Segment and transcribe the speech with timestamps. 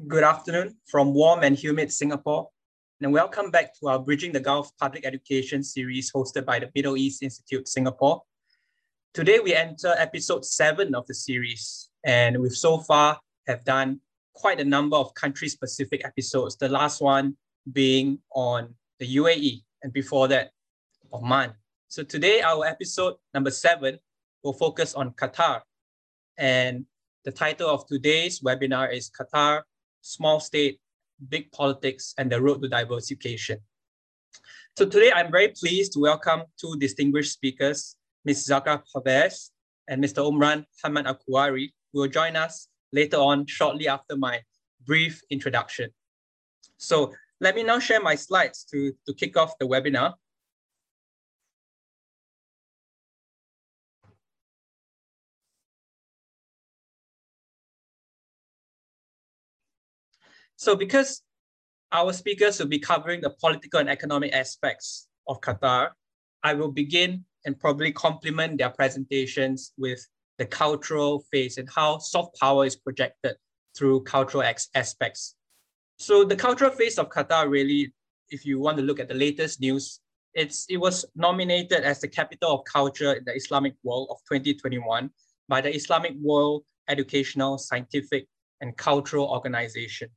[0.00, 2.48] Good afternoon from warm and humid Singapore,
[3.02, 6.96] and welcome back to our Bridging the Gulf Public Education series hosted by the Middle
[6.96, 8.22] East Institute Singapore.
[9.12, 14.00] Today we enter episode seven of the series, and we've so far have done
[14.32, 17.36] quite a number of country-specific episodes, the last one
[17.70, 20.52] being on the UAE, and before that,
[21.12, 21.52] Oman.
[21.88, 23.98] So today our episode number seven
[24.42, 25.60] will focus on Qatar,
[26.38, 26.86] and
[27.24, 29.62] the title of today's webinar is Qatar
[30.02, 30.80] small state,
[31.28, 33.58] big politics, and the road to diversification.
[34.76, 38.46] So today I'm very pleased to welcome two distinguished speakers, Ms.
[38.48, 39.50] Zarqa Parvez
[39.88, 40.18] and Mr.
[40.22, 44.40] Omran Hamad Al-Kuwari, who will join us later on shortly after my
[44.84, 45.90] brief introduction.
[46.76, 50.14] So let me now share my slides to, to kick off the webinar.
[60.62, 61.22] So because
[61.90, 65.90] our speakers will be covering the political and economic aspects of Qatar,
[66.44, 70.06] I will begin and probably complement their presentations with
[70.38, 73.34] the cultural phase and how soft power is projected
[73.76, 74.44] through cultural
[74.76, 75.34] aspects.
[75.98, 77.92] So the cultural phase of Qatar really,
[78.30, 79.98] if you want to look at the latest news,
[80.32, 85.10] it's, it was nominated as the capital of culture in the Islamic world of 2021
[85.48, 88.28] by the Islamic World Educational, Scientific,
[88.60, 90.08] and Cultural Organization.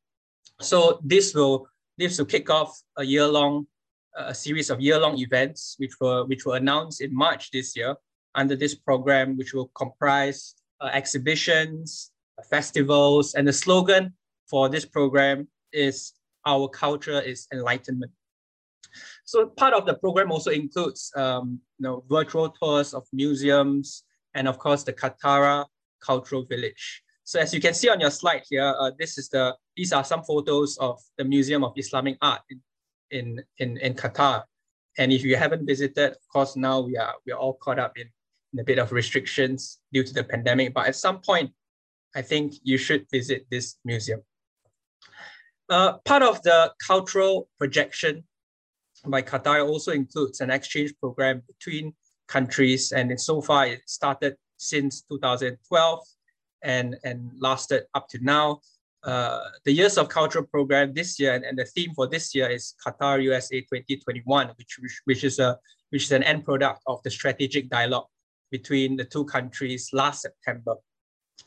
[0.62, 1.68] So this will
[1.98, 3.68] this will kick off a year long
[4.16, 7.96] a series of year long events which were which were announced in March this year
[8.34, 12.12] under this program, which will comprise uh, exhibitions,
[12.50, 14.14] festivals, and the slogan
[14.48, 16.14] for this program is
[16.46, 18.12] "Our culture is enlightenment."
[19.26, 24.04] So part of the program also includes um, you know virtual tours of museums
[24.34, 25.66] and of course the Katara
[26.00, 27.04] Cultural Village.
[27.26, 30.04] So as you can see on your slide here, uh, this is the these are
[30.04, 32.62] some photos of the Museum of Islamic Art in,
[33.10, 34.44] in, in, in Qatar.
[35.00, 37.98] And if you haven't visited, of course, now we are we are all caught up
[37.98, 38.08] in,
[38.54, 40.76] in a bit of restrictions due to the pandemic.
[40.76, 41.52] But at some point,
[42.16, 44.22] I think you should visit this museum.
[45.68, 48.24] Uh, part of the cultural projection
[49.08, 51.96] by Qatar also includes an exchange program between
[52.28, 52.92] countries.
[52.92, 56.06] And so far, it started since 2012
[56.66, 58.60] and, and lasted up to now.
[59.04, 62.50] Uh, the Years of Cultural program this year, and, and the theme for this year
[62.50, 65.58] is Qatar USA 2021, which, which, which, is a,
[65.92, 68.08] which is an end product of the strategic dialogue
[68.52, 70.76] between the two countries last September.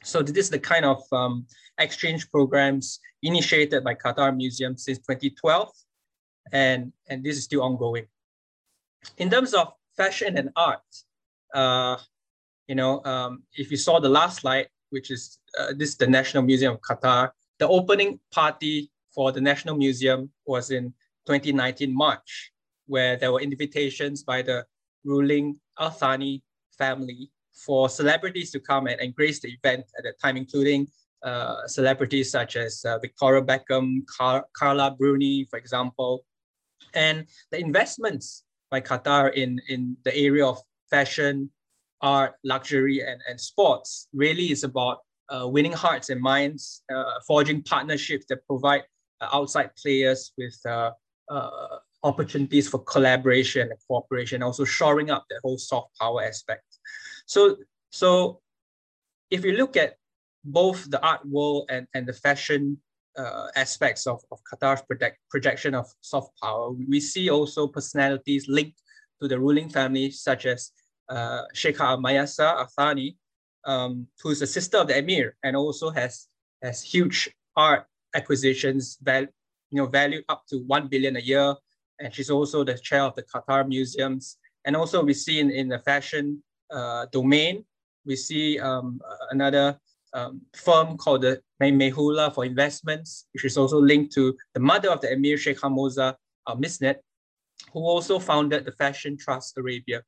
[0.05, 1.47] So this is the kind of um,
[1.79, 5.73] exchange programs initiated by Qatar Museum since 2012,
[6.53, 8.07] and, and this is still ongoing.
[9.17, 10.81] In terms of fashion and art,
[11.55, 11.97] uh,
[12.69, 16.07] you know, um, if you saw the last slide, which is uh, this is the
[16.07, 17.31] National Museum of Qatar.
[17.59, 20.95] The opening party for the National Museum was in
[21.27, 22.53] 2019 March,
[22.87, 24.65] where there were invitations by the
[25.05, 26.43] ruling Al Thani
[26.77, 30.87] family for celebrities to come and, and grace the event at that time, including
[31.23, 36.25] uh, celebrities such as uh, Victoria Beckham, Car- Carla Bruni, for example.
[36.95, 40.61] And the investments by Qatar in, in the area of
[40.91, 41.51] fashion,
[42.01, 44.99] art, luxury, and, and sports really is about
[45.29, 48.83] uh, winning hearts and minds, uh, forging partnerships that provide
[49.21, 50.91] uh, outside players with uh,
[51.31, 56.65] uh, opportunities for collaboration and cooperation, also shoring up the whole soft power aspect.
[57.27, 57.57] So,
[57.91, 58.41] so
[59.31, 59.97] if you look at
[60.45, 62.79] both the art world and, and the fashion
[63.19, 68.81] uh, aspects of, of Qatar's project, projection of soft power, we see also personalities linked
[69.21, 70.71] to the ruling family, such as
[71.09, 73.17] uh, Sheikha Mayasa Al Thani,
[73.65, 76.29] um, who's the sister of the emir and also has
[76.63, 79.27] has huge art acquisitions, val-
[79.71, 81.55] you know, valued up to one billion a year.
[82.01, 84.39] And she's also the chair of the Qatar museums.
[84.65, 87.65] And also we see in, in the fashion uh, domain,
[88.07, 89.79] we see um, another
[90.15, 95.01] um, firm called the Mayhoola for investments, which is also linked to the mother of
[95.01, 96.15] the emir, Sheikha Moza
[96.49, 96.97] Al Misned,
[97.73, 100.03] who also founded the Fashion Trust Arabia, uh,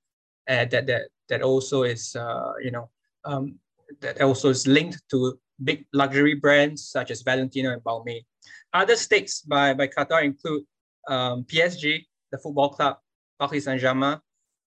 [0.51, 2.91] that that that also is uh, you know
[3.25, 3.59] um,
[4.01, 8.23] that also is linked to big luxury brands such as Valentino and Balmain.
[8.73, 10.65] Other stakes by, by Qatar include
[11.09, 12.97] um, PSG, the football club,
[13.39, 14.19] Paris Saint-Germain,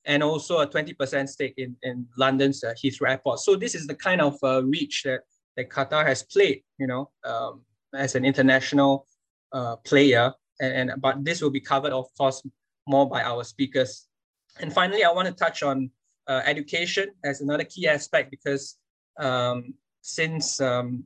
[0.05, 3.39] and also a 20% stake in, in London's uh, Heathrow Airport.
[3.39, 5.21] So this is the kind of uh, reach that,
[5.55, 7.61] that Qatar has played, you know, um,
[7.95, 9.07] as an international
[9.53, 10.33] uh, player.
[10.59, 12.43] And, and, but this will be covered, of course,
[12.87, 14.07] more by our speakers
[14.59, 15.89] and finally, I want to touch on
[16.27, 18.77] uh, education as another key aspect because
[19.19, 21.03] um, since um,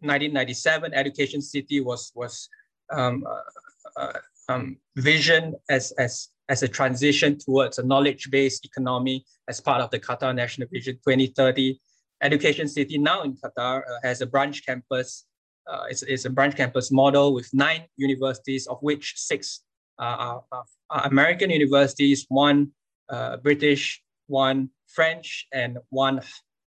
[0.00, 2.48] 1997, Education City was was
[2.90, 4.12] um, uh, uh,
[4.48, 10.00] um, vision as as as a transition towards a knowledge-based economy as part of the
[10.00, 11.78] Qatar National Vision 2030.
[12.22, 15.26] Education City now in Qatar uh, has a branch campus.
[15.70, 19.60] Uh, it's, it's a branch campus model with nine universities, of which six
[19.98, 22.72] are, are, are American universities, one
[23.10, 26.20] uh, British, one French, and one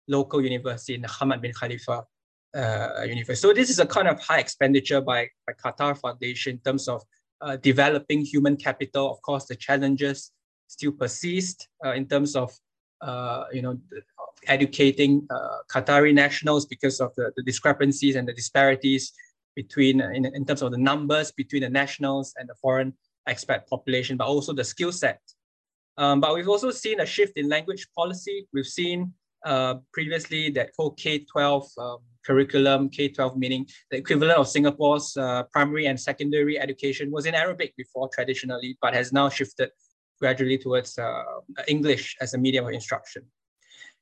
[0.08, 2.04] local university in Hamad bin Khalifa
[2.56, 3.36] uh, University.
[3.36, 7.02] So this is a kind of high expenditure by, by Qatar Foundation in terms of
[7.42, 9.12] uh, developing human capital.
[9.12, 10.32] Of course, the challenges
[10.68, 12.54] still persist uh, in terms of
[13.02, 13.80] uh, you know
[14.48, 15.28] educating
[15.72, 19.12] Qatari nationals because of the, the discrepancies and the disparities
[19.56, 22.94] between in, in terms of the numbers between the nationals and the foreign
[23.28, 25.22] expat population, but also the skill set.
[25.98, 28.48] Um, but we've also seen a shift in language policy.
[28.54, 29.14] We've seen
[29.46, 35.88] uh, previously that whole K-12 um, curriculum, K-12 meaning the equivalent of Singapore's uh, primary
[35.88, 39.70] and secondary education was in Arabic before traditionally, but has now shifted
[40.20, 41.24] gradually towards uh,
[41.68, 43.24] English as a medium of instruction.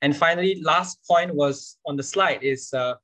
[0.01, 2.95] And finally, last point was on the slide is uh,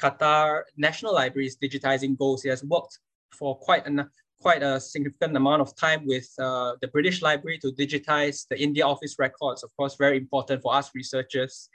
[0.00, 2.44] Qatar National Library's digitizing goals.
[2.44, 2.98] It has worked
[3.32, 4.08] for quite an
[4.42, 8.84] quite a significant amount of time with uh, the British Library to digitize the India
[8.84, 11.68] office records, of course, very important for us researchers.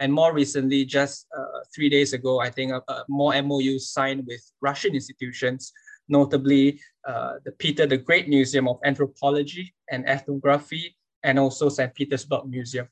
[0.00, 4.24] And more recently, just uh, three days ago, I think uh, uh more MOUs signed
[4.26, 5.72] with Russian institutions,
[6.08, 11.94] notably uh, the Peter the Great Museum of Anthropology and Ethnography, and also St.
[11.94, 12.88] Petersburg Museum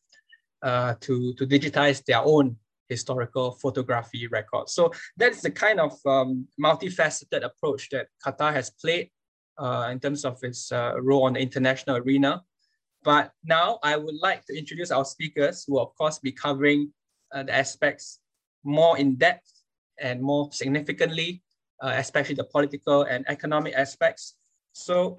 [0.62, 2.56] to, to digitize their own
[2.88, 4.74] historical photography records.
[4.74, 9.10] So that's the kind of um, multifaceted approach that Qatar has played
[9.58, 12.42] uh, in terms of its uh, role on the international arena.
[13.04, 16.92] But now I would like to introduce our speakers who will of course be covering
[17.32, 18.20] uh, the aspects
[18.64, 19.50] more in depth
[19.98, 21.42] and more significantly,
[21.82, 24.36] uh, especially the political and economic aspects.
[24.72, 25.18] So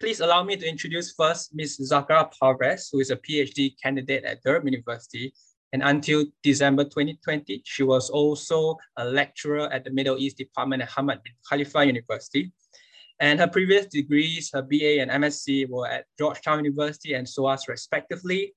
[0.00, 1.90] please allow me to introduce first Ms.
[1.92, 5.32] Zarqa Parvez, who is a PhD candidate at Durham University.
[5.72, 10.90] And until December 2020, she was also a lecturer at the Middle East Department at
[10.90, 12.50] Hamad bin Khalifa University.
[13.20, 18.54] And her previous degrees, her BA and MSc were at Georgetown University and SOAS respectively.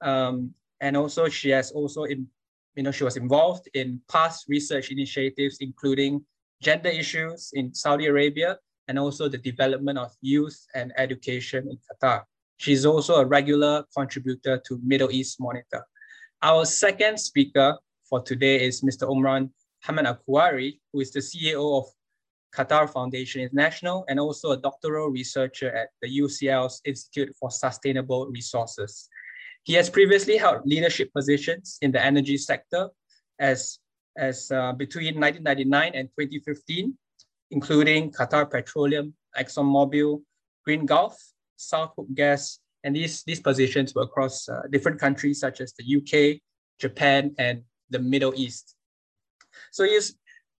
[0.00, 2.26] Um, and also she has also, in,
[2.74, 6.24] you know, she was involved in past research initiatives, including
[6.62, 8.58] gender issues in Saudi Arabia,
[8.88, 12.22] and also the development of youth and education in Qatar.
[12.56, 15.84] She's also a regular contributor to Middle East Monitor.
[16.42, 17.76] Our second speaker
[18.08, 19.06] for today is Mr.
[19.08, 19.50] Omran
[19.84, 21.84] Hamad Al-Kuwari, who is the CEO of
[22.54, 29.08] Qatar Foundation International, and also a doctoral researcher at the UCL's Institute for Sustainable Resources.
[29.64, 32.88] He has previously held leadership positions in the energy sector
[33.38, 33.78] as,
[34.16, 36.96] as uh, between 1999 and 2015,
[37.50, 40.22] including Qatar Petroleum, ExxonMobil,
[40.64, 41.16] Green Gulf,
[41.56, 45.96] South Southhook Gas, and these, these positions were across uh, different countries such as the
[45.96, 46.40] UK,
[46.80, 48.76] Japan, and the Middle East.
[49.72, 50.14] So he's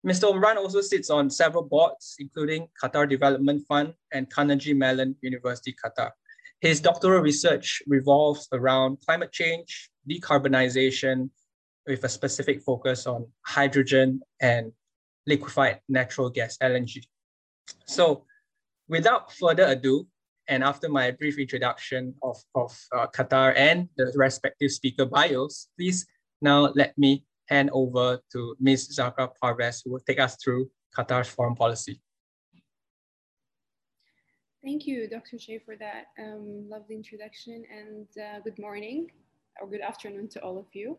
[0.06, 0.32] Mr.
[0.32, 6.10] Omran also sits on several boards, including Qatar Development Fund and Carnegie Mellon University, Qatar.
[6.60, 11.30] His doctoral research revolves around climate change, decarbonization,
[11.86, 14.72] with a specific focus on hydrogen and
[15.26, 17.02] liquefied natural gas, LNG.
[17.86, 18.24] So
[18.88, 20.06] without further ado,
[20.48, 26.06] and after my brief introduction of, of uh, Qatar and the respective speaker bios, please
[26.40, 28.96] now let me hand over to Ms.
[28.96, 32.00] Zarqa Parvez, who will take us through Qatar's foreign policy.
[34.64, 35.38] Thank you, Dr.
[35.38, 39.10] Shay, for that um, lovely introduction and uh, good morning
[39.60, 40.98] or good afternoon to all of you.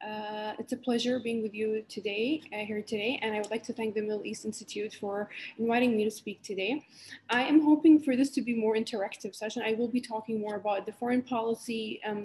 [0.00, 3.62] Uh, it's a pleasure being with you today, uh, here today, and I would like
[3.64, 5.28] to thank the Middle East Institute for
[5.58, 6.86] inviting me to speak today.
[7.28, 9.62] I am hoping for this to be more interactive session.
[9.62, 12.22] I will be talking more about the foreign policy, um,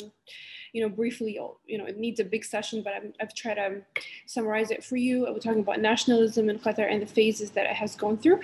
[0.72, 3.82] you know, briefly, you know, it needs a big session, but i have tried to
[4.26, 5.24] summarize it for you.
[5.24, 8.40] We're talking about nationalism in Qatar and the phases that it has gone through,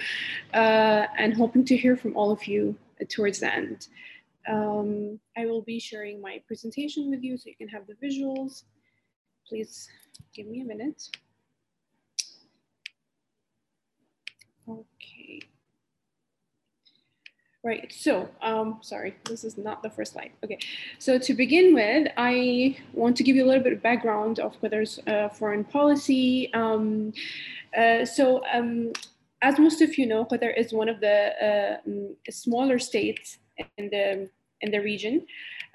[0.54, 2.76] uh, and hoping to hear from all of you
[3.08, 3.88] towards the end.
[4.46, 8.64] Um, I will be sharing my presentation with you so you can have the visuals.
[9.52, 9.90] Please
[10.34, 11.10] give me a minute.
[14.66, 15.42] Okay.
[17.62, 20.32] Right, so, um, sorry, this is not the first slide.
[20.42, 20.58] Okay,
[21.00, 24.58] so to begin with, I want to give you a little bit of background of
[24.62, 26.50] Qatar's uh, foreign policy.
[26.54, 27.12] Um,
[27.78, 28.94] uh, so, um,
[29.42, 33.40] as most of you know, Qatar is one of the uh, mm, smaller states
[33.78, 34.30] in the
[34.62, 35.26] in the region,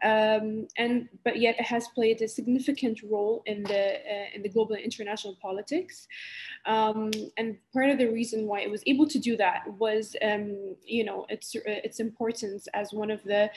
[0.03, 4.49] um, and but yet it has played a significant role in the uh, in the
[4.49, 6.07] global and international politics.
[6.67, 10.77] Um, and part of the reason why it was able to do that was, um,
[10.85, 13.51] you know, its its importance as one of the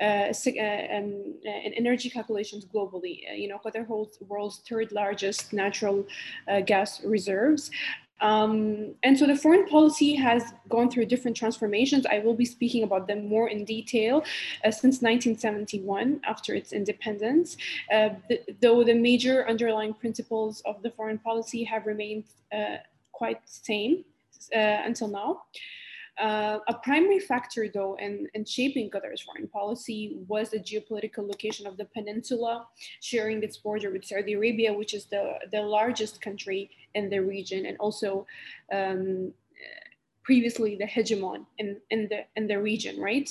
[0.00, 3.30] uh, uh um, in energy calculations globally.
[3.30, 6.06] Uh, you know, Qatar holds world's third largest natural
[6.48, 7.70] uh, gas reserves.
[8.20, 12.06] Um, and so the foreign policy has gone through different transformations.
[12.06, 14.24] I will be speaking about them more in detail
[14.64, 17.56] uh, since 1971, after its independence,
[17.92, 22.76] uh, the, though the major underlying principles of the foreign policy have remained uh,
[23.12, 24.04] quite same
[24.54, 25.42] uh, until now.
[26.18, 31.66] Uh, a primary factor, though, in, in shaping Qatar's foreign policy was the geopolitical location
[31.66, 32.66] of the peninsula,
[33.00, 37.66] sharing its border with Saudi Arabia, which is the, the largest country in the region,
[37.66, 38.26] and also
[38.72, 39.32] um,
[40.22, 43.28] previously the hegemon in, in, the, in the region, right?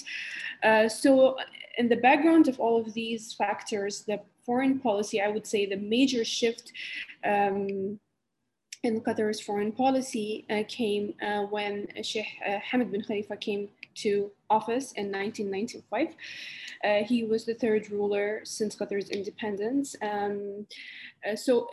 [0.61, 1.37] Uh, so,
[1.77, 5.77] in the background of all of these factors, the foreign policy, I would say the
[5.77, 6.71] major shift
[7.23, 7.99] um,
[8.83, 14.29] in Qatar's foreign policy uh, came uh, when Sheikh uh, Hamad bin Khalifa came to
[14.49, 16.15] office in 1995.
[16.83, 19.95] Uh, he was the third ruler since Qatar's independence.
[20.01, 20.67] Um,
[21.25, 21.69] uh, so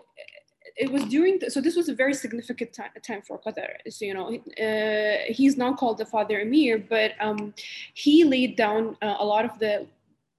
[0.76, 3.70] it was during, the, so this was a very significant time, time for Qatar.
[3.90, 4.28] So, you know,
[4.64, 7.54] uh, he's not called the father Emir, but um,
[7.94, 9.86] he laid down a lot of the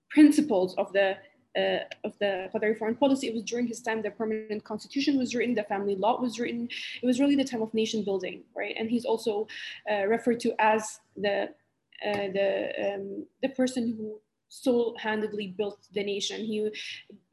[0.10, 1.18] principles of the
[1.58, 3.28] uh, of the Qatari foreign policy.
[3.28, 6.70] It was during his time the permanent constitution was written, the family law was written.
[7.02, 8.76] It was really the time of nation building, right?
[8.78, 9.48] And he's also
[9.90, 11.50] uh, referred to as the
[12.06, 14.20] uh, the um, the person who
[14.52, 16.42] sole-handedly built the nation.
[16.42, 16.60] He,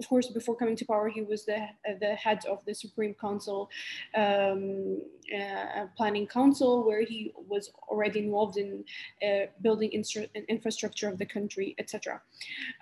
[0.01, 1.67] of course, before coming to power, he was the
[2.01, 3.69] the head of the Supreme Council
[4.15, 5.03] um,
[5.37, 8.85] uh, Planning Council, where he was already involved in
[9.27, 9.91] uh, building
[10.49, 12.23] infrastructure of the country, etc.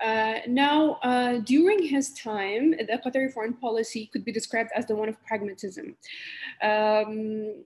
[0.04, 4.94] Uh, now, uh, during his time, the Qatari foreign policy could be described as the
[4.94, 5.96] one of pragmatism.
[6.62, 7.64] Um,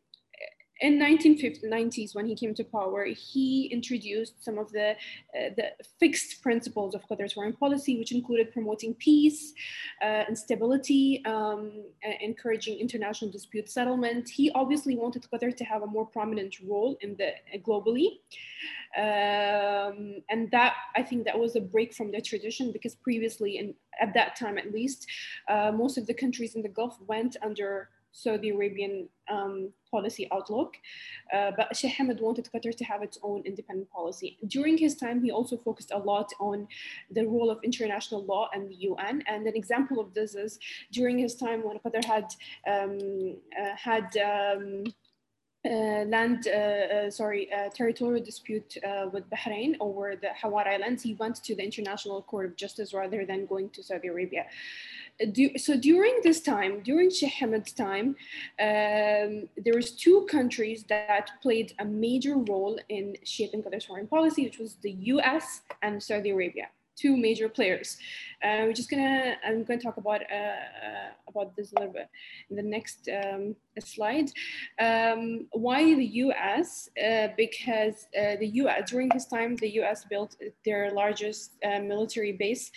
[0.81, 6.43] in 1990s when he came to power he introduced some of the, uh, the fixed
[6.43, 9.53] principles of qatar's foreign policy which included promoting peace
[10.03, 11.73] uh, and stability um,
[12.21, 14.29] encouraging international dispute settlement.
[14.29, 18.19] He obviously wanted qatar to have a more prominent role in the uh, globally.
[18.97, 23.73] Um, and that i think that was a break from the tradition because previously and
[24.01, 25.07] at that time at least
[25.49, 30.75] uh, most of the countries in the gulf went under Saudi Arabian um, policy outlook.
[31.33, 34.39] Uh, but Sheikh Hamad wanted Qatar to have its own independent policy.
[34.47, 36.69] During his time, he also focused a lot on
[37.11, 39.23] the role of international law and the UN.
[39.27, 40.59] And an example of this is
[40.93, 42.35] during his time when Qatar had
[42.67, 44.85] um, uh, had um,
[45.65, 51.03] uh, land, uh, uh, sorry, uh, territorial dispute uh, with Bahrain over the Hawar Islands,
[51.03, 54.47] he went to the International Court of Justice rather than going to Saudi Arabia
[55.27, 57.33] do, so during this time, during Sheikh
[57.77, 58.17] time,
[58.61, 64.45] um, there was two countries that played a major role in shaping Qatar's foreign policy,
[64.45, 65.63] which was the U.S.
[65.83, 66.69] and Saudi Arabia
[67.01, 67.97] two major players.
[68.43, 72.09] Uh, we're just gonna, I'm gonna talk about, uh, uh, about this a little bit
[72.49, 74.31] in the next um, slide.
[74.81, 76.89] Um, why the US?
[76.97, 82.33] Uh, because uh, the US, during his time, the US built their largest uh, military
[82.33, 82.71] base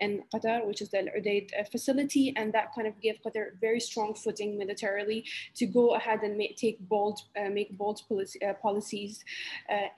[0.00, 2.32] in Qatar, which is the Al Udeid facility.
[2.34, 5.24] And that kind of gave Qatar very strong footing militarily
[5.56, 7.20] to go ahead and make, take bold,
[7.52, 9.22] make bold policy, policies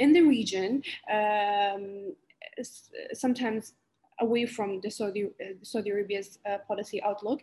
[0.01, 0.83] in the region.
[1.09, 2.15] Um,
[3.13, 3.75] sometimes
[4.21, 7.41] away from the Saudi, uh, Saudi Arabia's uh, policy outlook.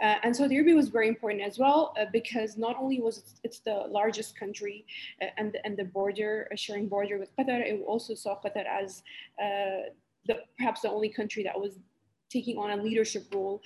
[0.00, 3.24] Uh, and Saudi Arabia was very important as well uh, because not only was it,
[3.44, 4.84] it's the largest country
[5.20, 9.02] uh, and, and the border, sharing border with Qatar, it also saw Qatar as
[10.26, 11.78] the, perhaps the only country that was
[12.30, 13.60] taking on a leadership role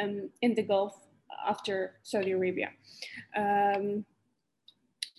[0.00, 0.94] um, in the Gulf
[1.48, 2.70] after Saudi Arabia.
[3.36, 4.04] Um,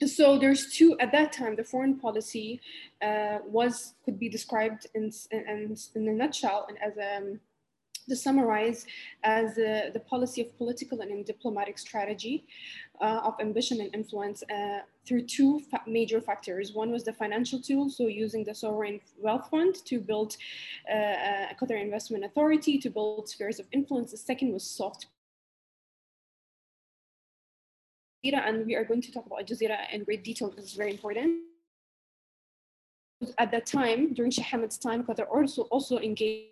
[0.08, 2.60] so there's two at that time the foreign policy
[3.01, 7.39] uh, was could be described in, in, in a nutshell and as a um,
[8.10, 8.86] to summarize
[9.24, 12.46] as uh, the policy of political and diplomatic strategy
[13.00, 16.74] uh, of ambition and influence uh, through two fa major factors.
[16.74, 20.38] One was the financial tool, so using the sovereign wealth fund to build
[20.91, 24.12] uh, a Qatar Investment Authority to build spheres of influence.
[24.12, 25.08] The second was soft
[28.24, 30.92] and we are going to talk about Al Jazeera in great detail because it's very
[30.92, 31.40] important.
[33.38, 34.46] At that time, during Sheikh
[34.82, 36.50] time, Qatar also, also engaged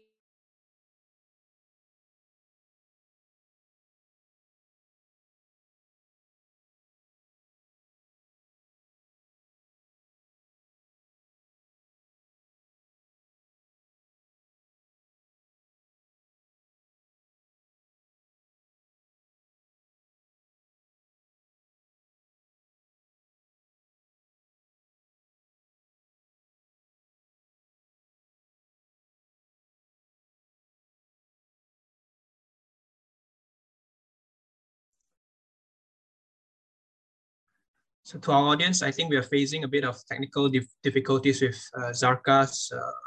[38.10, 41.44] So to our audience, I think we are facing a bit of technical dif difficulties
[41.44, 42.98] with uh, Zarqa's uh,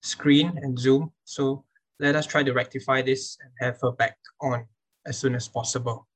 [0.00, 1.12] screen and Zoom.
[1.24, 1.66] So
[2.00, 4.64] let us try to rectify this and have her back on
[5.04, 6.08] as soon as possible.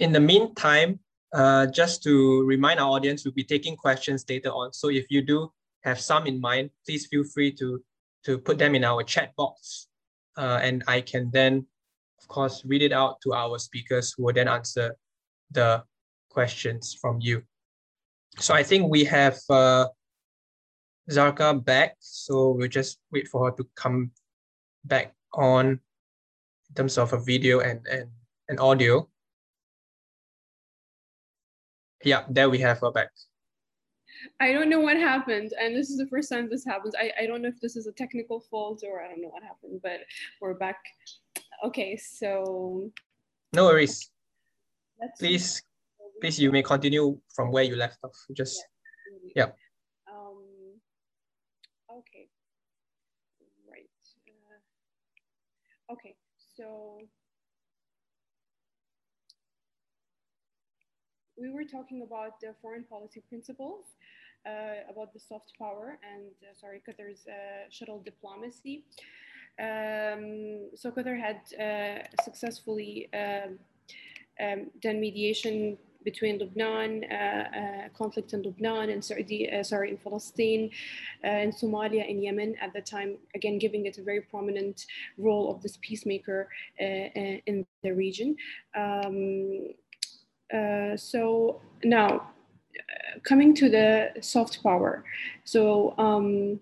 [0.00, 0.98] In the meantime,
[1.34, 4.72] uh, just to remind our audience, we'll be taking questions later on.
[4.72, 5.52] So if you do
[5.84, 7.84] have some in mind, please feel free to,
[8.24, 9.88] to put them in our chat box.
[10.38, 11.66] Uh, and I can then,
[12.18, 14.96] of course, read it out to our speakers who will then answer
[15.50, 15.84] the
[16.30, 17.42] questions from you.
[18.38, 19.88] So I think we have uh,
[21.10, 21.96] Zarqa back.
[22.00, 24.12] So we'll just wait for her to come
[24.86, 25.66] back on
[26.70, 28.08] in terms of a video and, and,
[28.48, 29.09] and audio.
[32.04, 33.10] Yeah, there we have her back.
[34.38, 36.94] I don't know what happened, and this is the first time this happens.
[36.94, 39.42] I, I don't know if this is a technical fault or I don't know what
[39.42, 40.00] happened, but
[40.40, 40.78] we're back.
[41.64, 42.90] Okay, so.
[43.52, 44.10] No worries.
[45.18, 45.62] Please,
[46.20, 48.16] please, you may continue from where you left off.
[48.34, 48.62] Just,
[49.34, 49.46] yeah.
[49.46, 49.52] yeah.
[50.12, 50.44] Um,
[51.90, 52.28] okay.
[53.70, 53.88] Right.
[55.88, 56.14] Uh, okay,
[56.56, 57.00] so.
[61.40, 63.84] We were talking about the foreign policy principles,
[64.46, 68.84] uh, about the soft power and, uh, sorry, Qatar's uh, shuttle diplomacy.
[69.58, 73.58] Um, so Qatar had uh, successfully um,
[74.40, 79.98] um, done mediation between Lebanon, uh, uh, conflict in Lebanon and Saudi, uh, sorry, in
[79.98, 80.70] Palestine,
[81.22, 84.86] in Somalia, in Yemen at the time, again, giving it a very prominent
[85.18, 86.48] role of this peacemaker
[86.78, 88.34] in the region.
[88.74, 89.74] Um,
[90.54, 92.30] uh, so now
[92.78, 95.04] uh, coming to the soft power.
[95.44, 96.60] So um,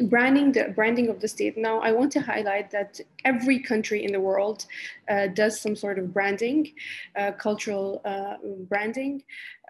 [0.00, 1.56] branding the branding of the state.
[1.56, 4.66] Now i want to highlight that every country in the world
[5.08, 6.72] uh, does some sort of branding
[7.16, 8.36] uh, cultural uh,
[8.68, 9.22] branding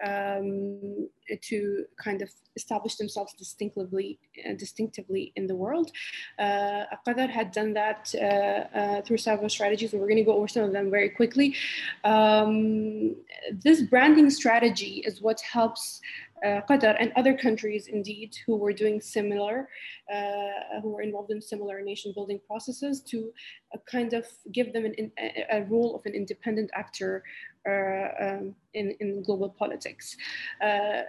[0.03, 1.09] um,
[1.41, 5.91] to kind of establish themselves distinctively uh, distinctively in the world.
[6.39, 10.63] Uh, had done that uh, through several strategies and we're going to go over some
[10.63, 11.55] of them very quickly.
[12.03, 13.15] Um,
[13.51, 16.01] this branding strategy is what helps
[16.45, 19.67] uh, Qatar and other countries indeed who were doing similar,
[20.13, 23.31] uh, who were involved in similar nation building processes to
[23.73, 27.23] uh, kind of give them an, a, a, role of an independent actor
[27.67, 30.15] uh, um, in, in global politics.
[30.61, 31.01] Uh,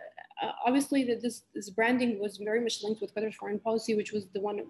[0.42, 4.26] uh, obviously, this, this branding was very much linked with Qatar's foreign policy, which was
[4.34, 4.60] the one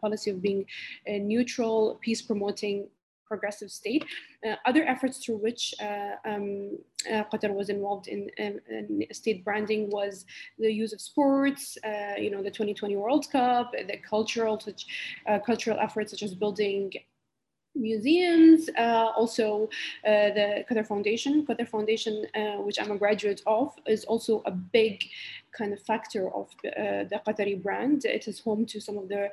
[0.00, 0.64] policy of being
[1.06, 2.88] neutral, peace promoting
[3.30, 4.04] progressive state.
[4.46, 6.76] Uh, other efforts through which uh, um,
[7.10, 10.26] uh, Qatar was involved in, in, in, state branding was
[10.58, 11.78] the use of sports,
[12.18, 14.82] you know, the 2020 World Cup, the cultural, such,
[15.46, 16.92] cultural efforts such as building
[17.74, 19.68] museums, uh, also
[20.04, 21.46] uh, the Qatar Foundation.
[21.46, 25.04] Qatar Foundation, uh, which I'm a graduate of, is also a big
[25.56, 28.04] kind of factor of the Qatari brand.
[28.04, 29.30] It is home to some of the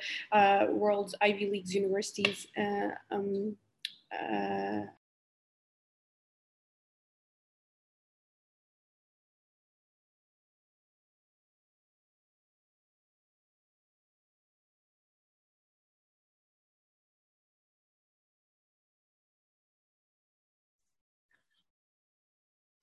[0.69, 2.47] world's Ivy Leagues universities.
[3.11, 3.57] Um,
[4.11, 4.85] uh,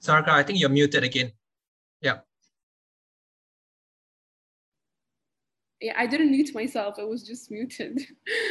[0.05, 1.33] Zarqa, I think you're muted again.
[2.03, 2.19] Yeah.
[5.81, 6.97] Yeah, I didn't mute myself.
[6.99, 8.01] I was just muted.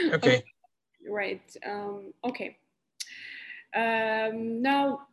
[0.07, 0.13] Okay.
[0.13, 0.43] okay.
[1.07, 1.55] Right.
[1.65, 2.57] Um, okay.
[3.75, 5.07] Um, now,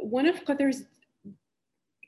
[0.00, 0.84] one of Qatar's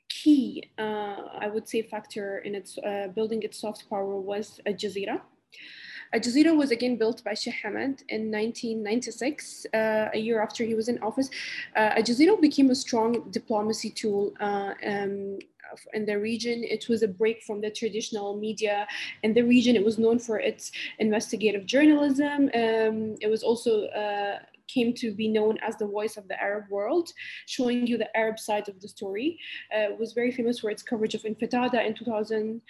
[0.09, 4.73] key, uh, I would say, factor in its uh, building its soft power was Al
[4.73, 5.21] Jazeera.
[6.11, 10.73] Al Jazeera was again built by Sheikh Hamad in 1996, uh, a year after he
[10.73, 11.29] was in office.
[11.75, 15.37] Uh, Al Jazeera became a strong diplomacy tool uh, um,
[15.93, 16.63] in the region.
[16.63, 18.87] It was a break from the traditional media
[19.21, 19.75] in the region.
[19.75, 22.49] It was known for its investigative journalism.
[22.55, 24.39] Um, it was also uh,
[24.73, 27.11] came to be known as the voice of the Arab world,
[27.47, 29.39] showing you the Arab side of the story.
[29.75, 32.61] Uh, was very famous for its coverage of Intifada in 2000,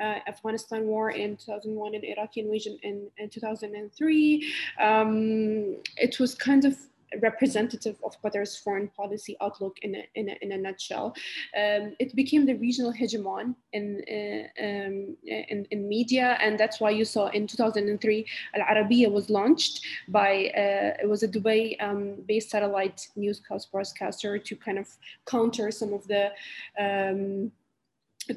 [0.00, 4.54] uh, Afghanistan war in 2001, and Iraqi invasion in, in 2003.
[4.80, 6.76] Um, it was kind of
[7.20, 11.14] representative of Qatar's foreign policy outlook in a, in a, in a nutshell.
[11.56, 16.90] Um, it became the regional hegemon in, uh, um, in, in, media, and that's why
[16.90, 22.16] you saw in 2003 Al Arabiya was launched by, uh, it was a Dubai um,
[22.26, 24.88] based satellite newscast broadcaster to kind of
[25.26, 26.30] counter some of the
[26.78, 27.52] um,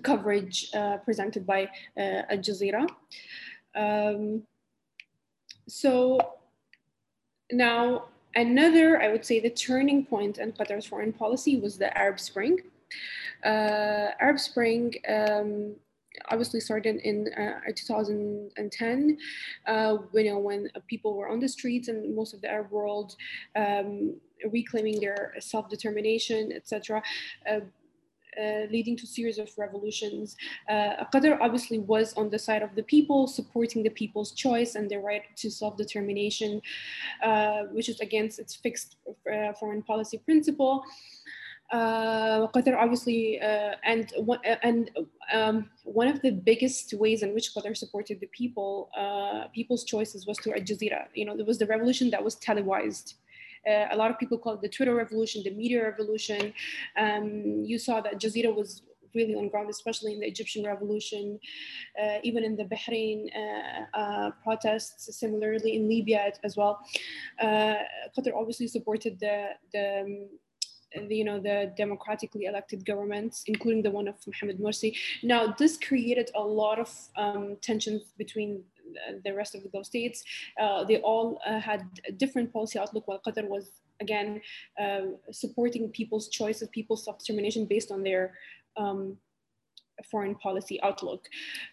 [0.03, 1.63] coverage uh, presented by
[1.97, 2.87] uh, Al Jazeera.
[3.75, 4.43] Um,
[5.67, 6.19] so
[7.51, 8.05] now
[8.35, 12.59] Another, I would say, the turning point in Qatar's foreign policy was the Arab Spring.
[13.43, 15.75] Uh, Arab Spring um,
[16.29, 19.17] obviously started in uh, 2010,
[19.67, 23.15] uh, you know, when people were on the streets and most of the Arab world
[23.55, 24.15] um,
[24.51, 27.01] reclaiming their self-determination, etc.
[28.39, 30.35] Uh, uh, leading to series of revolutions.
[30.69, 34.89] Uh, Qatar obviously was on the side of the people, supporting the people's choice and
[34.89, 36.61] their right to self-determination,
[37.23, 38.97] uh, which is against its fixed
[39.31, 40.83] uh, foreign policy principle.
[41.71, 44.89] Uh, Qatar obviously, uh, and one, and
[45.33, 48.89] um, one of the biggest ways in which Qatar supported the people,
[49.53, 51.05] people's choices was through Al Jazeera.
[51.13, 53.15] You know, there was the revolution that was televised.
[53.67, 56.53] Uh, a lot of people call it the Twitter revolution, the media revolution.
[56.97, 61.39] Um, you saw that Jazeera was really on ground, especially in the Egyptian revolution,
[62.01, 66.79] uh, even in the Bahrain uh, uh, protests, similarly in Libya as well.
[67.41, 67.75] Uh,
[68.17, 73.91] Qatar obviously supported the, the um, the, you know the democratically elected governments, including the
[73.91, 74.95] one of Mohamed Morsi.
[75.21, 78.63] Now, this created a lot of um, tensions between
[79.23, 80.23] the rest of the Gulf states.
[80.59, 84.41] Uh, they all uh, had a different policy outlook while Qatar was, again,
[84.81, 88.33] uh, supporting people's choices, people's self-determination based on their
[88.77, 89.17] um,
[90.09, 91.25] foreign policy outlook.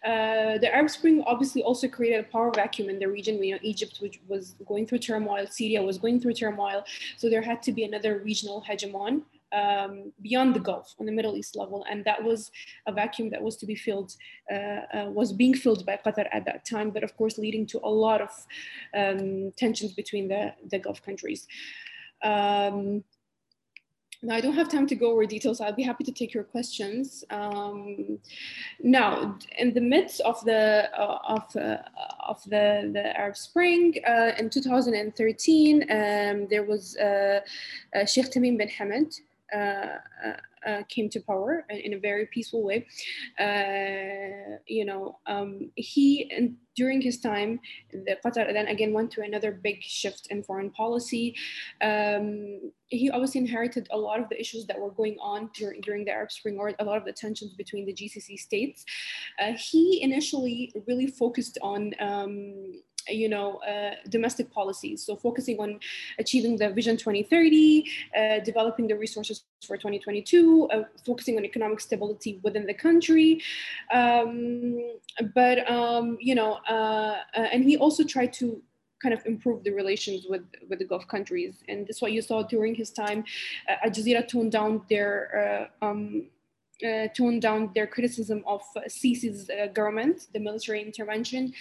[0.05, 3.41] Uh, the Arab Spring obviously also created a power vacuum in the region.
[3.43, 6.83] You know, Egypt, which was going through turmoil, Syria was going through turmoil,
[7.17, 11.35] so there had to be another regional hegemon um, beyond the Gulf on the Middle
[11.35, 12.51] East level, and that was
[12.87, 14.15] a vacuum that was to be filled,
[14.51, 17.79] uh, uh, was being filled by Qatar at that time, but of course leading to
[17.83, 18.29] a lot of
[18.95, 21.47] um, tensions between the, the Gulf countries.
[22.23, 23.03] Um,
[24.23, 25.61] now, I don't have time to go over details.
[25.61, 27.23] I'll be happy to take your questions.
[27.29, 28.17] Um,
[28.81, 31.77] now, in the midst of the uh, of uh,
[32.27, 37.41] of the the Arab Spring uh, in 2013, um, there was uh,
[37.95, 39.19] uh, Sheikh Tamim bin Hamad,
[40.89, 42.85] came to power in a very peaceful way.
[44.67, 47.59] you know, um, he and during his time,
[47.91, 51.35] the Qatar then again went through another big shift in foreign policy.
[51.81, 56.05] Um, he obviously inherited a lot of the issues that were going on during, during
[56.05, 58.85] the Arab Spring or a lot of the tensions between the GCC states.
[59.41, 65.03] Uh, he initially really focused on um, you know, uh, domestic policies.
[65.05, 65.79] So focusing on
[66.19, 72.39] achieving the Vision 2030, uh, developing the resources for 2022, uh, focusing on economic stability
[72.43, 73.41] within the country.
[73.93, 74.97] Um,
[75.33, 78.61] but, um, you know, uh, uh, and he also tried to
[79.01, 81.63] kind of improve the relations with, with the Gulf countries.
[81.67, 83.23] And this is what you saw during his time.
[83.69, 86.27] Uh, Al Jazeera toned down their um,
[86.85, 91.53] uh, toned down their criticism of uh, Sisi's uh, government, the military intervention.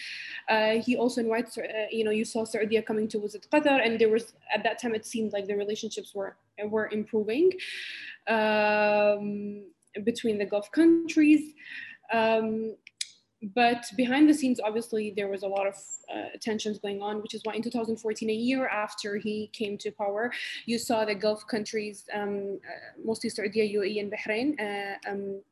[0.48, 3.98] Uh, he also invites, uh, you know, you saw Saudi coming to visit Qatar, and
[3.98, 7.52] there was at that time it seemed like the relationships were were improving
[8.28, 9.64] um,
[10.04, 11.52] between the Gulf countries.
[12.12, 12.76] Um,
[13.42, 15.74] but behind the scenes, obviously, there was a lot of
[16.12, 19.90] uh, tensions going on, which is why in 2014, a year after he came to
[19.90, 20.32] power,
[20.64, 25.42] you saw the Gulf countries, um, uh, mostly Saudi, UAE, and Bahrain, uh, um,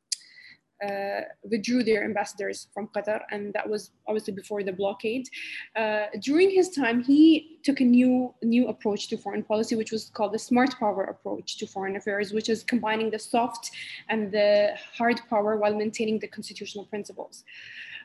[0.83, 5.29] uh, withdrew their ambassadors from Qatar, and that was obviously before the blockade.
[5.77, 10.11] Uh, during his time, he took a new new approach to foreign policy, which was
[10.11, 13.71] called the smart power approach to foreign affairs, which is combining the soft
[14.09, 17.45] and the hard power while maintaining the constitutional principles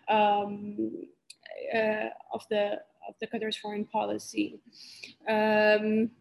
[0.08, 0.91] um,
[1.73, 4.60] uh, of the of the Qatar's foreign policy.
[5.27, 6.12] Um,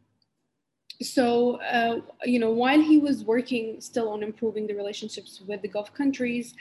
[1.00, 5.68] so uh, you know while he was working still on improving the relationships with the
[5.68, 6.54] gulf countries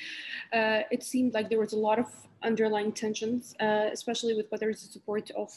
[0.54, 2.06] uh, it seemed like there was a lot of
[2.44, 5.52] underlying tensions uh, especially with Qatar's support of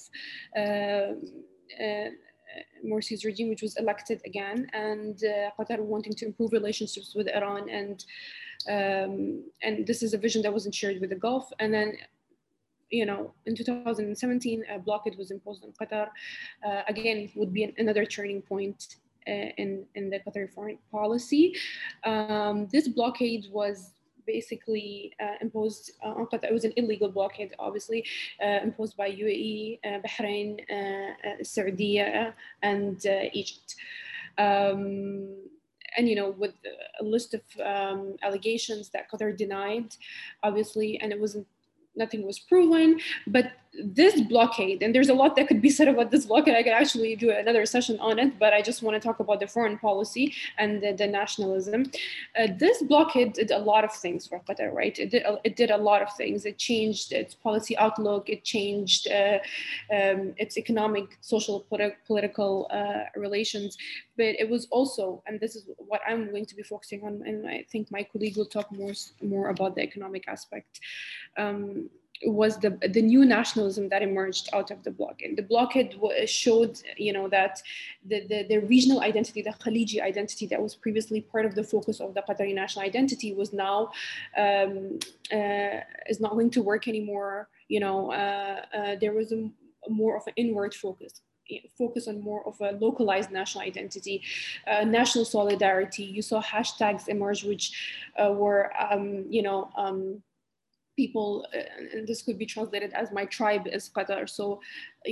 [0.57, 1.13] uh,
[1.83, 2.11] uh,
[2.85, 7.69] Morsi's regime, which was elected again, and uh, Qatar wanting to improve relationships with Iran,
[7.69, 8.05] and
[8.69, 11.51] um, and this is a vision that wasn't shared with the Gulf.
[11.61, 11.97] And then
[12.91, 16.09] you know, in 2017, a blockade was imposed on Qatar.
[16.67, 18.97] Uh, again, would be an, another turning point
[19.29, 21.55] uh, in, in the Qatari foreign policy.
[22.05, 23.93] Um, this blockade was
[24.27, 26.45] basically uh, imposed uh, on Qatar.
[26.45, 28.05] It was an illegal blockade, obviously,
[28.43, 30.61] uh, imposed by UAE, Bahrain,
[31.43, 31.99] Saudi,
[32.63, 33.77] and Egypt.
[34.39, 35.37] Um,
[35.97, 36.55] and you know, with
[37.01, 39.97] a list of um, allegations that Qatar denied,
[40.43, 41.47] obviously, and it wasn't
[41.97, 43.01] nothing was proven.
[43.27, 46.55] But this blockade, and there's a lot that could be said about this blockade.
[46.55, 49.39] I could actually do another session on it, but I just want to talk about
[49.39, 51.91] the foreign policy and the, the nationalism.
[52.37, 54.99] Uh, this blockade did a lot of things for Qatar, right?
[54.99, 56.47] It did, it did a lot of things.
[56.47, 58.29] It changed its policy outlook.
[58.29, 59.39] It changed uh,
[59.95, 63.79] um, its economic, social, politi- political uh, relations.
[64.17, 67.49] But it was also, and this is what I'm going to be focusing on, and
[67.49, 70.81] I think my colleague will talk more more about the economic aspect.
[71.39, 71.89] Um,
[72.25, 75.37] was the the new nationalism that emerged out of the blockade.
[75.37, 77.63] The blockade showed, you know, that
[78.05, 82.01] the, the, the regional identity, the Khaliji identity that was previously part of the focus
[82.01, 83.91] of the Qatari national identity was now
[84.37, 84.99] um,
[85.33, 87.49] uh, is not going to work anymore.
[87.69, 89.51] You know, uh, uh, there was a,
[89.89, 91.23] more of an inward focus
[91.77, 94.23] focus on more of a localized national identity,
[94.69, 96.05] uh, national solidarity.
[96.05, 100.23] You saw hashtags emerge, which uh, were, um, you know, um,
[101.03, 104.23] people, uh, and this could be translated as my tribe is Qatar.
[104.39, 104.45] So,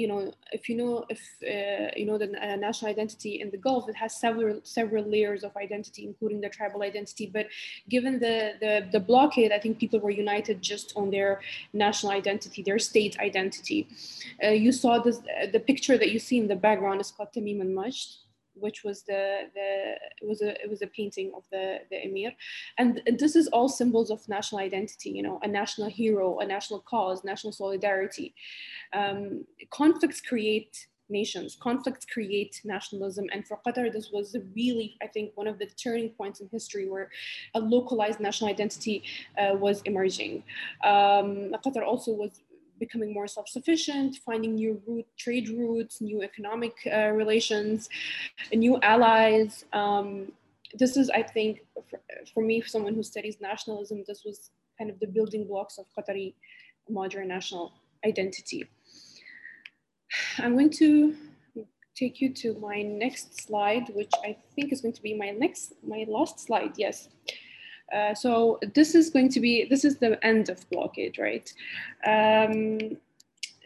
[0.03, 0.21] you know,
[0.57, 1.21] if you know, if
[1.55, 5.43] uh, you know the uh, national identity in the Gulf, it has several several layers
[5.49, 7.27] of identity, including the tribal identity.
[7.37, 7.47] But
[7.95, 11.33] given the the, the blockade, I think people were united just on their
[11.73, 13.81] national identity, their state identity.
[14.45, 15.19] Uh, you saw this,
[15.57, 18.01] the picture that you see in the background is called Tamim al-Majd
[18.61, 22.33] which was the the it was a it was a painting of the the emir,
[22.79, 25.11] and this is all symbols of national identity.
[25.11, 28.35] You know, a national hero, a national cause, national solidarity.
[28.93, 31.57] Um, conflicts create nations.
[31.61, 33.27] Conflicts create nationalism.
[33.33, 36.89] And for Qatar, this was really, I think, one of the turning points in history
[36.89, 37.11] where
[37.55, 39.03] a localized national identity
[39.39, 40.43] uh, was emerging.
[40.85, 42.41] Um, Qatar also was
[42.79, 47.89] becoming more self-sufficient, finding new route, trade routes, new economic uh, relations,
[48.53, 49.65] new allies.
[49.73, 50.33] Um,
[50.75, 52.01] this is, I think, for,
[52.33, 55.87] for me, for someone who studies nationalism, this was kind of the building blocks of
[55.97, 56.35] Qatari
[56.89, 57.73] modern national
[58.05, 58.69] identity.
[60.39, 61.15] I'm going to
[61.95, 65.75] take you to my next slide, which I think is going to be my next,
[65.87, 67.09] my last slide, yes.
[67.95, 71.53] Uh, so this is going to be, this is the end of blockade, right?
[72.07, 72.99] Um,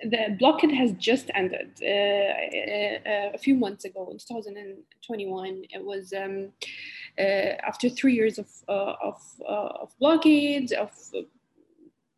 [0.04, 5.64] the blockade has just ended uh, a, uh, a, few months ago in 2021.
[5.70, 6.48] It was um,
[7.18, 10.90] uh, after three years of, uh, of, uh, of blockade, of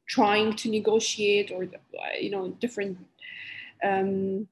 [0.07, 1.67] trying to negotiate or,
[2.21, 2.99] you know, different
[3.83, 4.49] um,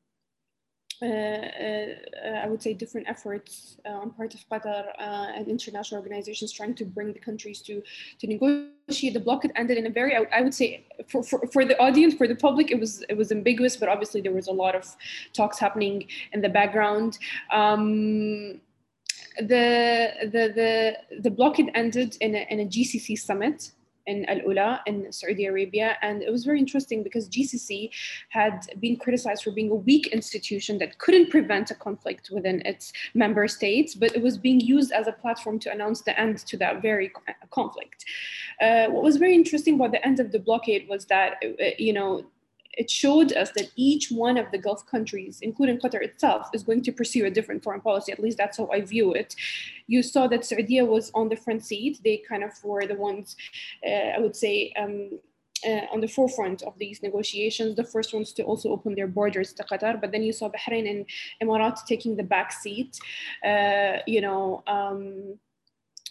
[1.02, 6.84] I would say different efforts uh, on part of Qatar and international organizations trying to
[6.84, 7.82] bring the countries to
[8.20, 9.14] to negotiate.
[9.14, 12.28] The blockade ended in a very, I would say, for, for, for the audience, for
[12.28, 14.84] the public, it was it was ambiguous, but obviously there was a lot of
[15.32, 17.18] talks happening in the background.
[17.50, 18.60] Um,
[19.38, 23.72] the the the the blockade ended in a, in a GCC summit
[24.06, 25.96] in Al Ula in Saudi Arabia.
[26.02, 27.90] And it was very interesting because GCC
[28.30, 32.92] had been criticized for being a weak institution that couldn't prevent a conflict within its
[33.14, 36.56] member states, but it was being used as a platform to announce the end to
[36.56, 37.12] that very
[37.50, 38.04] conflict.
[38.60, 41.92] Uh, what was very interesting about the end of the blockade was that, uh, you
[41.92, 42.24] know,
[42.74, 46.82] it showed us that each one of the Gulf countries, including Qatar itself, is going
[46.82, 48.12] to pursue a different foreign policy.
[48.12, 49.34] At least that's how I view it.
[49.86, 52.00] You saw that Saudi was on the front seat.
[52.02, 53.36] They kind of were the ones,
[53.86, 55.20] uh, I would say, um,
[55.66, 59.52] uh, on the forefront of these negotiations, the first ones to also open their borders
[59.52, 60.00] to Qatar.
[60.00, 61.06] But then you saw Bahrain and
[61.42, 62.98] Emirates taking the back seat.
[63.44, 64.62] Uh, you know.
[64.66, 65.38] Um,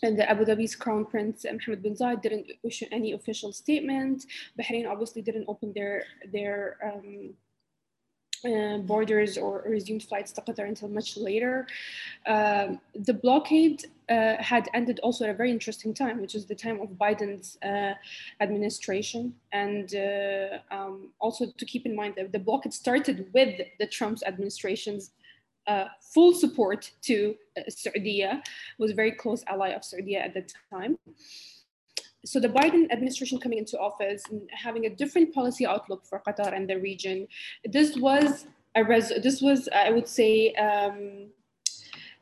[0.04, 4.26] and the Abu Dhabi's Crown Prince Mohammed bin Zayed didn't issue any official statement.
[4.60, 7.34] Bahrain obviously didn't open their their um,
[8.44, 11.68] uh, borders or resumed flights to Qatar until much later.
[12.26, 16.56] Um, the blockade uh, had ended also at a very interesting time, which is the
[16.56, 17.94] time of Biden's uh,
[18.42, 19.36] administration.
[19.52, 24.24] And uh, um, also to keep in mind that the blockade started with the Trump's
[24.24, 25.12] administration's
[25.68, 28.26] uh, full support to uh, Saudi,
[28.78, 30.98] was a very close ally of Saudi at the time.
[32.24, 36.56] So the Biden administration coming into office and having a different policy outlook for Qatar
[36.56, 37.28] and the region,
[37.66, 38.46] this was
[38.76, 41.30] a res- this was I would say um,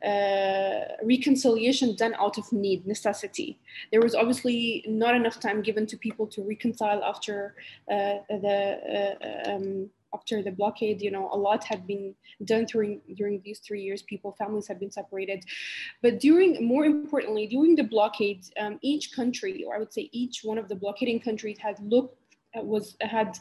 [0.03, 3.59] uh, reconciliation done out of need, necessity.
[3.91, 7.55] There was obviously not enough time given to people to reconcile after
[7.91, 13.01] uh, the uh, um, after the blockade, you know, a lot had been done during
[13.15, 14.01] during these three years.
[14.03, 15.43] People, families had been separated,
[16.01, 20.41] but during, more importantly, during the blockade, um, each country, or I would say each
[20.43, 22.19] one of the blockading countries, had looked
[22.57, 23.37] uh, was had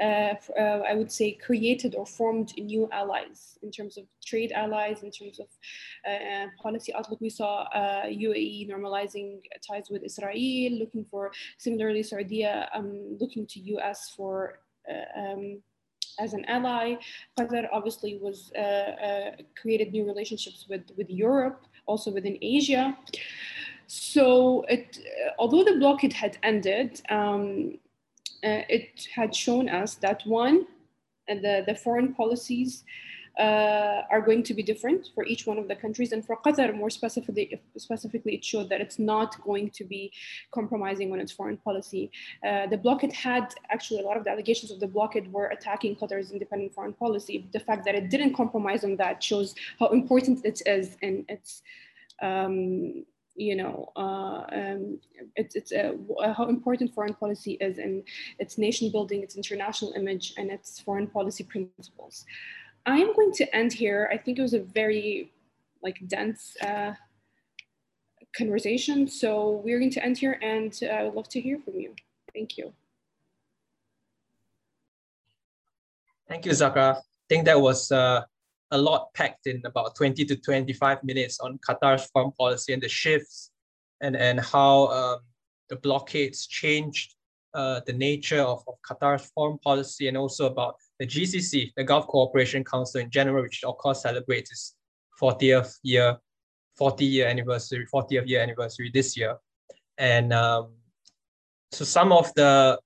[0.00, 5.02] uh, uh, I would say created or formed new allies in terms of trade allies
[5.02, 5.46] in terms of
[6.08, 12.46] uh, policy outlook we saw UAE uh, normalizing ties with Israel looking for similarly Saudi
[12.46, 15.60] um, looking to US for uh, um,
[16.18, 16.96] as an ally.
[17.38, 18.52] Qatar obviously was
[19.60, 22.96] created new relationships with with Europe also within Asia.
[23.86, 24.98] So it
[25.38, 27.78] although the blockade had ended um,
[28.44, 30.66] uh, it had shown us that one,
[31.30, 32.82] uh, the, the foreign policies
[33.38, 36.12] uh, are going to be different for each one of the countries.
[36.12, 40.12] And for Qatar, more specifically, specifically, it showed that it's not going to be
[40.52, 42.10] compromising on its foreign policy.
[42.46, 45.96] Uh, the blockade had actually a lot of the allegations of the blockade were attacking
[45.96, 47.48] Qatar's independent foreign policy.
[47.52, 51.62] The fact that it didn't compromise on that shows how important it is in its
[52.20, 54.98] um, you know, uh, um,
[55.36, 55.92] it's, it's uh,
[56.36, 58.02] how important foreign policy is in
[58.38, 62.26] its nation building, its international image, and its foreign policy principles.
[62.84, 64.08] I am going to end here.
[64.12, 65.30] I think it was a very
[65.82, 66.94] like dense uh,
[68.36, 69.08] conversation.
[69.08, 71.94] So we're going to end here and uh, I would love to hear from you.
[72.34, 72.72] Thank you.
[76.28, 76.96] Thank you, Zarqa.
[76.96, 78.22] I think that was uh,
[78.70, 82.88] a lot packed in about 20 to 25 minutes on Qatar's foreign policy and the
[82.88, 83.50] shifts
[84.00, 85.18] and, and how um,
[85.68, 87.14] the blockades changed
[87.54, 92.06] uh, the nature of, of Qatar's foreign policy and also about the GCC, the Gulf
[92.06, 94.76] Cooperation Council in general, which of course celebrates its
[95.20, 96.16] 40th year,
[96.76, 99.36] 40 year anniversary, 40th year anniversary this year.
[99.98, 100.72] And um,
[101.70, 102.78] so some of the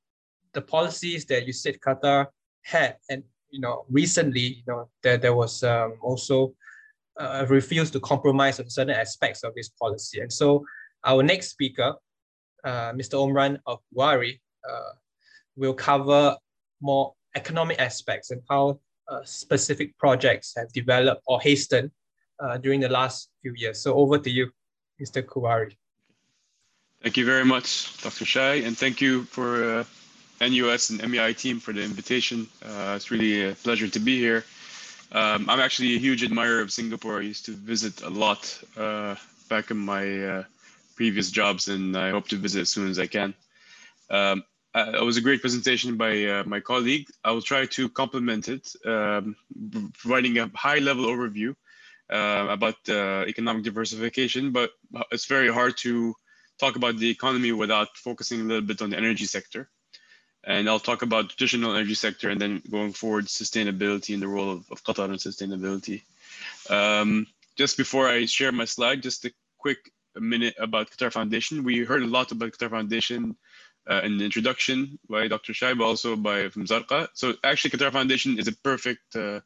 [0.52, 2.26] the policies that you said Qatar
[2.62, 6.54] had and you know, recently, you know, there, there was um, also
[7.18, 10.20] uh, a refuse to compromise on certain aspects of this policy.
[10.20, 10.64] And so
[11.04, 11.94] our next speaker,
[12.64, 13.14] uh, Mr.
[13.14, 14.92] Omran Al Kuwari, uh,
[15.56, 16.36] will cover
[16.80, 21.90] more economic aspects and how uh, specific projects have developed or hastened
[22.40, 23.80] uh, during the last few years.
[23.80, 24.50] So over to you,
[25.00, 25.22] Mr.
[25.22, 25.76] Kuwari.
[27.02, 28.24] Thank you very much, Dr.
[28.24, 29.84] Shai, and thank you for uh,
[30.40, 32.48] NUS and MEI team for the invitation.
[32.64, 34.44] Uh, it's really a pleasure to be here.
[35.12, 37.18] Um, I'm actually a huge admirer of Singapore.
[37.18, 39.14] I used to visit a lot uh,
[39.48, 40.44] back in my uh,
[40.96, 43.34] previous jobs, and I hope to visit as soon as I can.
[44.10, 44.42] Um,
[44.76, 47.06] uh, it was a great presentation by uh, my colleague.
[47.24, 49.36] I will try to complement it, um,
[50.02, 51.54] providing a high-level overview
[52.10, 54.70] uh, about economic diversification, but
[55.10, 56.14] it's very hard to
[56.60, 59.68] talk about the economy without focusing a little bit on the energy sector
[60.46, 64.52] and I'll talk about traditional energy sector and then going forward sustainability and the role
[64.52, 66.02] of, of Qatar in sustainability.
[66.70, 71.64] Um, just before I share my slide, just a quick minute about Qatar Foundation.
[71.64, 73.36] We heard a lot about Qatar Foundation
[73.88, 75.52] uh, in the introduction by Dr.
[75.52, 77.08] Shaib, also by from Zarqa.
[77.14, 79.40] So actually, Qatar Foundation is a perfect uh,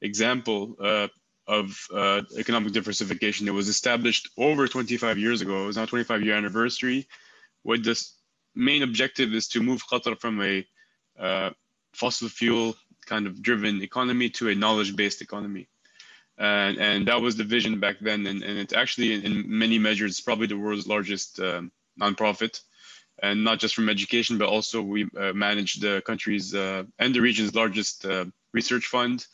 [0.00, 1.08] example uh,
[1.46, 3.48] of uh, economic diversification.
[3.48, 5.64] It was established over 25 years ago.
[5.64, 7.08] It was now 25 year anniversary
[7.64, 8.14] with this
[8.54, 10.66] main objective is to move Qatar from a
[11.18, 11.50] uh,
[11.92, 12.76] fossil fuel
[13.06, 15.68] kind of driven economy to a knowledge based economy.
[16.38, 18.26] And, and that was the vision back then.
[18.26, 22.60] And, and it's actually, in, in many measures, probably the world's largest um, nonprofit.
[23.22, 27.20] And not just from education, but also we uh, manage the country's uh, and the
[27.20, 29.26] region's largest uh, research fund.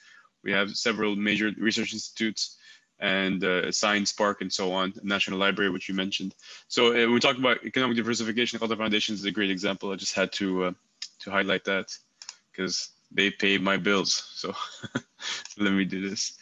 [0.43, 2.57] We have several major research institutes
[2.99, 6.35] and uh, Science Park and so on, National Library, which you mentioned.
[6.69, 9.93] So uh, when we talk about economic diversification, Qatar Foundation is a great example.
[9.93, 10.73] I just had to uh,
[11.21, 11.97] to highlight that
[12.51, 14.31] because they pay my bills.
[14.35, 14.55] So
[15.59, 16.39] let me do this.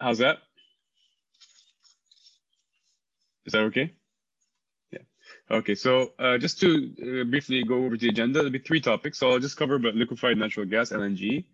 [0.00, 0.38] How's that?
[3.46, 3.92] Is that okay?
[4.90, 5.00] Yeah.
[5.50, 9.18] Okay, so uh, just to uh, briefly go over the agenda, there'll be three topics.
[9.18, 11.44] So I'll just cover about liquefied natural gas, LNG,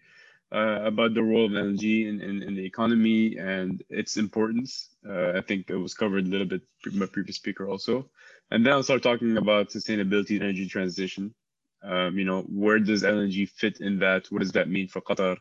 [0.52, 4.88] uh, about the role of LNG in, in, in, the economy and its importance.
[5.06, 8.10] Uh, I think it was covered a little bit by my previous speaker also.
[8.50, 11.34] And then I'll start talking about sustainability and energy transition.
[11.82, 14.26] Um, you know, where does LNG fit in that?
[14.30, 15.36] What does that mean for Qatar?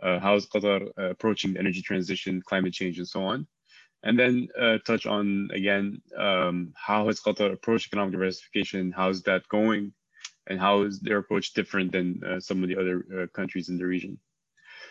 [0.00, 3.46] Uh, how is Qatar uh, approaching the energy transition, climate change, and so on?
[4.02, 8.92] And then uh, touch on again um, how has Qatar approached economic diversification?
[8.92, 9.92] How's that going?
[10.46, 13.84] And how is their approach different than uh, some of the other countries in the
[13.84, 14.18] region?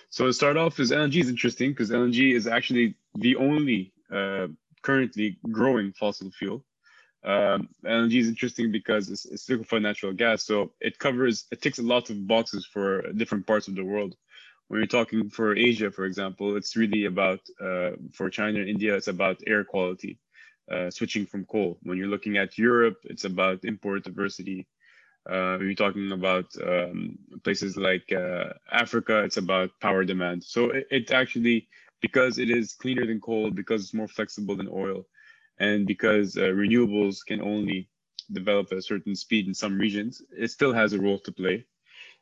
[0.10, 4.47] So to start off, is LNG is interesting because LNG is actually the only uh,
[4.82, 6.64] currently growing fossil fuel.
[7.26, 11.80] Um, LNG is interesting because it's, it's liquefied natural gas, so it covers it ticks
[11.80, 14.16] a lot of boxes for different parts of the world.
[14.68, 18.95] When you're talking for Asia, for example, it's really about uh, for China and India,
[18.95, 20.20] it's about air quality,
[20.72, 21.78] uh, switching from coal.
[21.84, 24.68] When you're looking at Europe, it's about import diversity.
[25.30, 30.43] Uh, you're talking about um, places like uh, Africa, it's about power demand.
[30.43, 31.68] So it, it actually,
[32.01, 35.05] because it is cleaner than coal, because it's more flexible than oil,
[35.59, 37.89] and because uh, renewables can only
[38.32, 41.65] develop at a certain speed in some regions, it still has a role to play.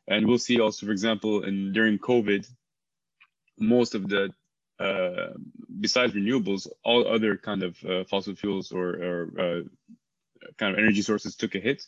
[0.08, 2.48] And we'll see also, for example, in during COVID,
[3.60, 4.34] most of the
[4.80, 5.34] uh,
[5.80, 9.62] besides renewables, all other kind of uh, fossil fuels or, or uh,
[10.58, 11.84] kind of energy sources took a hit,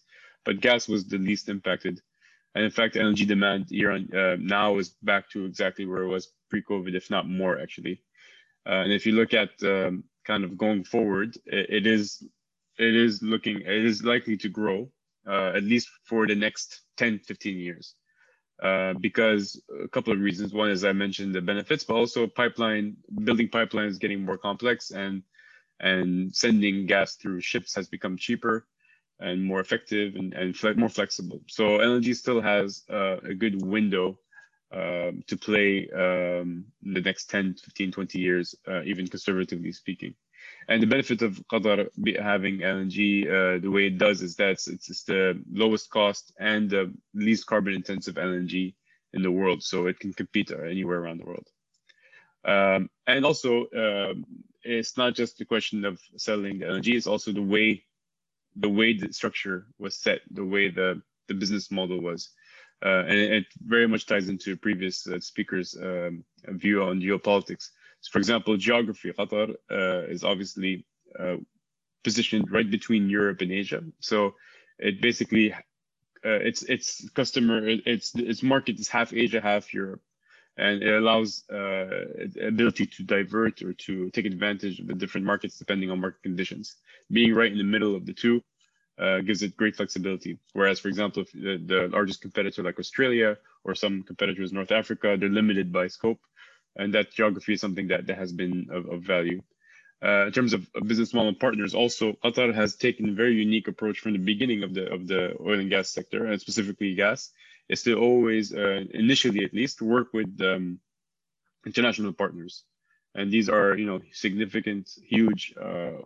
[0.46, 2.00] but gas was the least impacted.
[2.56, 6.08] And in fact, energy demand year on uh, now is back to exactly where it
[6.08, 8.02] was pre-COVID, if not more actually.
[8.66, 12.24] Uh, and if you look at um, kind of going forward, it, it is
[12.80, 14.90] it is looking it is likely to grow
[15.28, 17.96] uh, at least for the next 10 15 years
[18.62, 22.96] uh, because a couple of reasons one is i mentioned the benefits but also pipeline
[23.24, 25.24] building pipelines getting more complex and
[25.80, 28.66] and sending gas through ships has become cheaper
[29.20, 33.64] and more effective and, and fle more flexible so lng still has uh, a good
[33.66, 34.18] window
[34.72, 40.14] um, to play um, the next 10, 15, 20 years, uh, even conservatively speaking.
[40.70, 41.88] And the benefit of Qatar
[42.22, 46.70] having LNG uh, the way it does is that it's, it's the lowest cost and
[46.70, 48.76] the least carbon intensive LNG
[49.14, 49.64] in the world.
[49.64, 51.48] So it can compete anywhere around the world.
[52.44, 54.26] Um, and also, um,
[54.64, 57.84] it's not just the question of selling the LNG, it's also the way
[58.60, 62.32] the way the structure was set, the way the, the business model was.
[62.84, 67.70] Uh, and it, very much ties into previous uh, speakers' um, view on geopolitics.
[68.08, 69.12] For example, geography.
[69.12, 70.86] Qatar uh, is obviously
[71.20, 71.38] uh,
[72.04, 73.84] positioned right between Europe and Asia.
[74.00, 74.36] So
[74.80, 80.02] it basically uh, its its customer its its market is half Asia, half Europe,
[80.58, 81.88] and it allows uh,
[82.42, 86.76] ability to divert or to take advantage of the different markets depending on market conditions.
[87.12, 88.42] Being right in the middle of the two
[89.00, 90.40] uh, gives it great flexibility.
[90.54, 94.72] Whereas, for example, if the, the, largest competitor like Australia or some competitors in North
[94.72, 96.20] Africa, they're limited by scope,
[96.78, 99.42] and that geography is something that, that has been of, of value.
[100.04, 104.00] Uh, in terms of business model partners, also Qatar has taken a very unique approach
[104.00, 107.32] from the beginning of the of the oil and gas sector, and specifically gas,
[107.68, 110.80] is to always, uh, initially at least, work with um,
[111.66, 112.64] international partners,
[113.16, 115.56] and these are you know significant, huge.
[115.60, 115.98] Uh,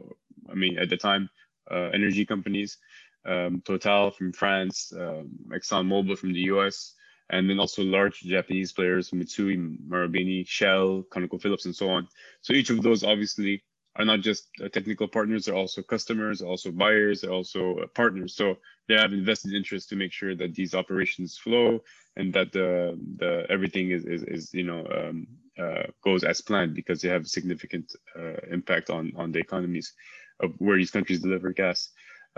[0.49, 1.29] I mean, at the time,
[1.69, 2.77] uh, energy companies,
[3.25, 6.93] um, Total from France, um, ExxonMobil from the US,
[7.31, 12.07] and then also large Japanese players, Mitsui, Marubeni, Shell, ConocoPhillips, and so on.
[12.41, 13.63] So each of those obviously
[13.95, 18.35] are not just uh, technical partners, they're also customers, also buyers, they're also uh, partners.
[18.35, 18.57] So
[18.87, 21.79] they have invested interest to make sure that these operations flow
[22.15, 25.27] and that the, the everything is, is, is you know um,
[25.59, 29.93] uh, goes as planned because they have significant uh, impact on on the economies
[30.39, 31.89] of where these countries deliver gas.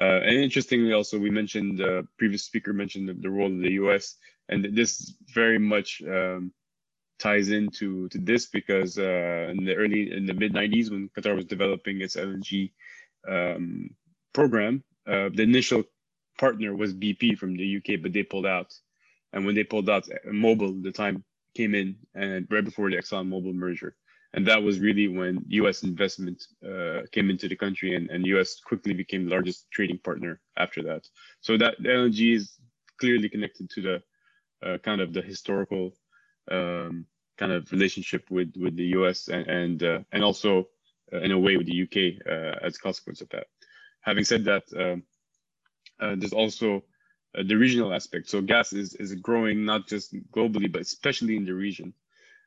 [0.01, 3.59] Uh, and interestingly, also we mentioned the uh, previous speaker mentioned the, the, role of
[3.59, 4.15] the U.S.
[4.49, 6.51] and this very much um,
[7.19, 11.35] ties into to this because uh, in the early in the mid 90s when Qatar
[11.35, 12.71] was developing its LNG
[13.29, 13.91] um,
[14.33, 15.83] program, uh, the initial
[16.39, 18.73] partner was BP from the UK, but they pulled out.
[19.31, 21.23] And when they pulled out, Mobil the time
[21.55, 23.95] came in and right before the Exxon Mobil merger
[24.33, 25.83] and that was really when U.S.
[25.83, 28.59] investment uh, came into the country, and, and U.S.
[28.59, 31.07] quickly became the largest trading partner after that.
[31.41, 32.57] So that LNG is
[32.99, 34.03] clearly connected to the
[34.65, 35.93] uh, kind of the historical
[36.49, 37.05] um,
[37.37, 39.27] kind of relationship with with the U.S.
[39.27, 40.67] and and, uh, and also
[41.13, 42.19] uh, in a way with the U.K.
[42.27, 43.47] Uh, as a consequence of that.
[44.01, 45.03] Having said that, um,
[45.99, 46.83] uh, there's also
[47.35, 48.29] the regional aspect.
[48.29, 51.93] So gas is is growing not just globally, but especially in the region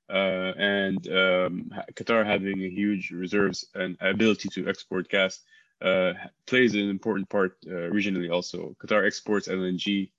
[0.08, 5.40] uh, and um, Qatar having a huge reserves and ability to export gas
[5.82, 6.12] uh,
[6.46, 8.76] plays an important part uh, regionally also.
[8.82, 10.10] Qatar exports LNG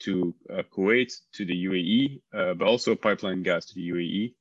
[0.00, 4.34] to uh, Kuwait, to the UAE, uh, but also pipeline gas to the UAE.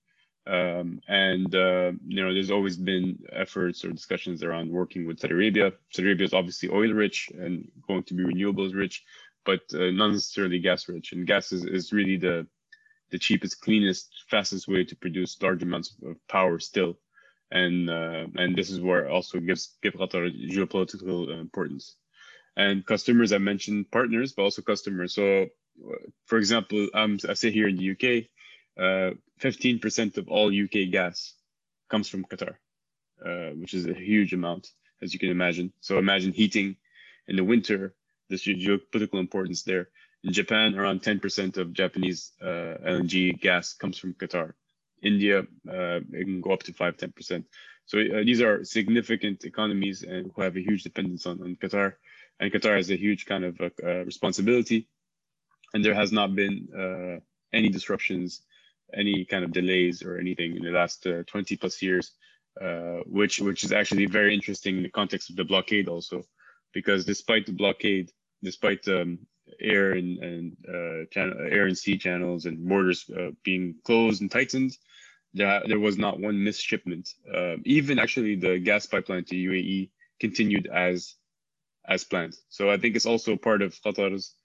[0.45, 5.33] Um, and uh, you know, there's always been efforts or discussions around working with Saudi
[5.33, 5.73] Arabia.
[5.91, 9.03] Saudi Arabia is obviously oil rich and going to be renewables rich,
[9.45, 11.13] but not necessarily gas rich.
[11.13, 12.47] And gas is, is really the
[13.11, 16.97] the cheapest, cleanest, fastest way to produce large amounts of power still.
[17.51, 21.95] And uh, and this is where also gives give Qatar geopolitical importance.
[22.55, 25.15] And customers, I mentioned partners, but also customers.
[25.15, 25.47] So,
[26.25, 28.25] for example, um, I say here in the UK,
[28.77, 31.33] uh, 15% of all UK gas
[31.89, 32.55] comes from Qatar,
[33.25, 34.69] uh, which is a huge amount,
[35.01, 35.73] as you can imagine.
[35.81, 36.77] So imagine heating
[37.27, 37.95] in the winter,
[38.29, 39.89] this geopolitical importance there.
[40.23, 44.53] In Japan, around 10% of Japanese uh, LNG gas comes from Qatar.
[45.01, 47.43] India, uh, it can go up to 5 10%.
[47.85, 51.95] So uh, these are significant economies and who have a huge dependence on, on Qatar.
[52.39, 54.87] And Qatar has a huge kind of uh, responsibility.
[55.73, 57.19] And there has not been uh,
[57.51, 58.43] any disruptions,
[58.93, 62.11] any kind of delays or anything in the last uh, 20 plus years,
[62.61, 66.23] uh, which, which is actually very interesting in the context of the blockade also,
[66.73, 68.11] because despite the blockade,
[68.41, 69.19] despite um,
[69.59, 73.09] air and, and uh, channel, air and sea channels and borders
[73.43, 74.77] being closed and tightened,
[75.33, 77.09] there, there was not one missed shipment.
[77.33, 79.89] Uh, even actually the gas pipeline to UAE
[80.19, 81.15] continued as
[81.87, 82.35] as planned.
[82.49, 84.35] So I think it's also part of Qatar's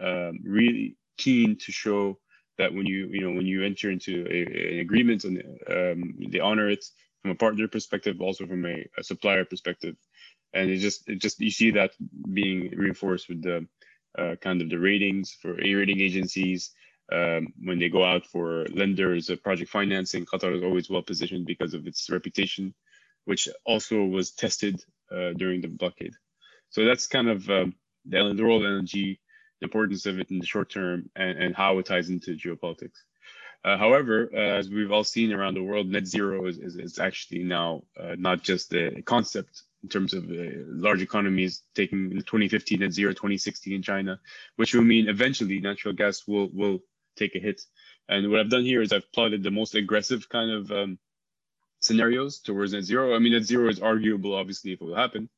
[0.00, 2.18] um, really keen to show
[2.58, 6.40] that when you you know when you enter into a, an agreement and um, they
[6.40, 6.84] honor it
[7.22, 9.96] from a partner perspective, also from a, a, supplier perspective,
[10.52, 11.92] and it just it just you see that
[12.32, 13.60] being reinforced with the uh,
[14.40, 16.72] kind of the ratings for rating agencies
[17.12, 21.46] um, when they go out for lenders, uh, project financing, Qatar is always well positioned
[21.46, 22.74] because of its reputation,
[23.24, 26.14] which also was tested uh, during the blockade.
[26.70, 27.74] So that's kind of um,
[28.06, 29.18] the, the role of LNG,
[29.60, 33.02] the importance of it in the short term, and, and how it ties into geopolitics.
[33.64, 36.98] Uh, however, uh, as we've all seen around the world, net zero is, is, is
[36.98, 42.76] actually now uh, not just a concept in terms of uh, large economies taking 2050
[42.78, 44.20] net zero, 2016 in China,
[44.56, 46.80] which will mean eventually natural gas will will
[47.16, 47.60] take a hit.
[48.08, 50.98] And what I've done here is I've plotted the most aggressive kind of um,
[51.80, 53.14] scenarios towards net zero.
[53.14, 55.28] I mean, net zero is arguable, obviously, if it will happen.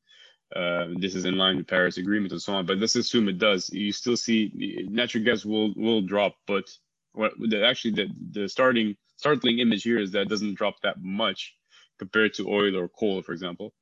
[0.55, 2.65] Uh, this is in line with Paris Agreement and so on.
[2.65, 3.69] But let's assume it does.
[3.71, 6.65] You still see natural gas will will drop, but
[7.13, 11.01] what the, actually the the starting startling image here is that it doesn't drop that
[11.01, 11.55] much
[11.97, 13.73] compared to oil or coal, for example.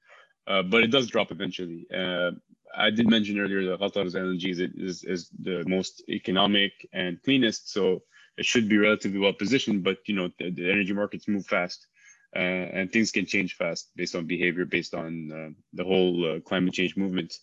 [0.48, 1.88] Uh, but it does drop eventually.
[1.94, 2.32] Uh,
[2.76, 7.72] I did mention earlier that Qatar's LNG is, is, is the most economic and cleanest,
[7.72, 8.02] so
[8.38, 9.84] it should be relatively well positioned.
[9.84, 11.88] But you know, the, the energy markets move fast,
[12.36, 16.40] uh, and things can change fast based on behavior, based on uh, the whole uh,
[16.42, 17.34] climate change movement,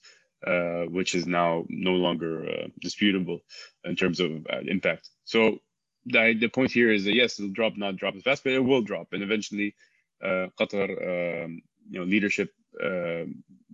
[0.91, 3.39] which is now no longer disputable
[3.85, 4.31] in terms of
[4.67, 5.09] impact.
[5.25, 5.59] So
[6.07, 8.59] the, the point here is that yes, it'll drop, not drop as fast, but it
[8.65, 9.77] will drop, and eventually,
[10.23, 12.51] Qatar, um, you know, leadership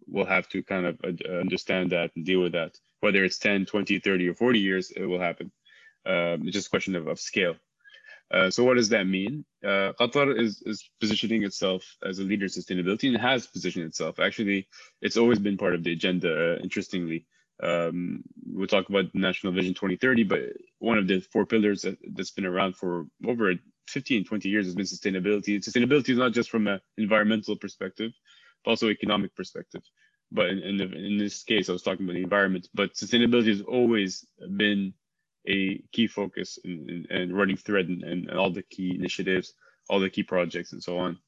[0.06, 2.78] will have to kind of uh, understand that and deal with that.
[3.00, 5.50] Whether it's 10, 20, 30, or 40 years, it will happen.
[6.06, 7.56] Um, it's just a question of, of scale.
[8.30, 9.44] Uh, so what does that mean?
[9.64, 14.18] Uh, Qatar is, is positioning itself as a leader in sustainability and has positioned itself.
[14.18, 14.68] Actually,
[15.00, 17.26] it's always been part of the agenda, uh, interestingly.
[17.62, 20.40] Um, we'll talk about National Vision 2030, but
[20.78, 23.54] one of the four pillars that, has been around for over
[23.88, 25.58] 15, 20 years has been sustainability.
[25.58, 28.12] Sustainability is not just from an environmental perspective,
[28.64, 29.82] but also economic perspective.
[30.32, 32.68] But in, in, the, in this case, I was talking about the environment.
[32.74, 34.26] But sustainability has always
[34.56, 34.94] been
[35.48, 39.54] a key focus and, and running thread and, and all the key initiatives,
[39.88, 41.18] all the key projects, and so on.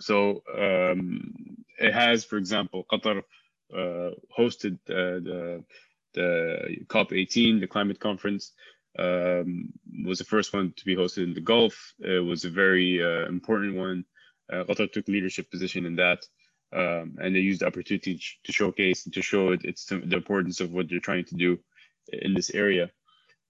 [0.00, 1.34] So um,
[1.78, 3.22] it has, for example, Qatar
[3.74, 5.64] uh, hosted uh, the
[6.14, 8.52] the COP18, the climate conference,
[8.98, 9.70] um,
[10.04, 11.92] was the first one to be hosted in the Gulf.
[11.98, 14.04] It was a very uh, important one.
[14.50, 16.24] Uh, Qatar took leadership position in that
[16.76, 20.60] um, and they use the opportunity to showcase and to show it, it's the importance
[20.60, 21.58] of what they're trying to do
[22.12, 22.90] in this area.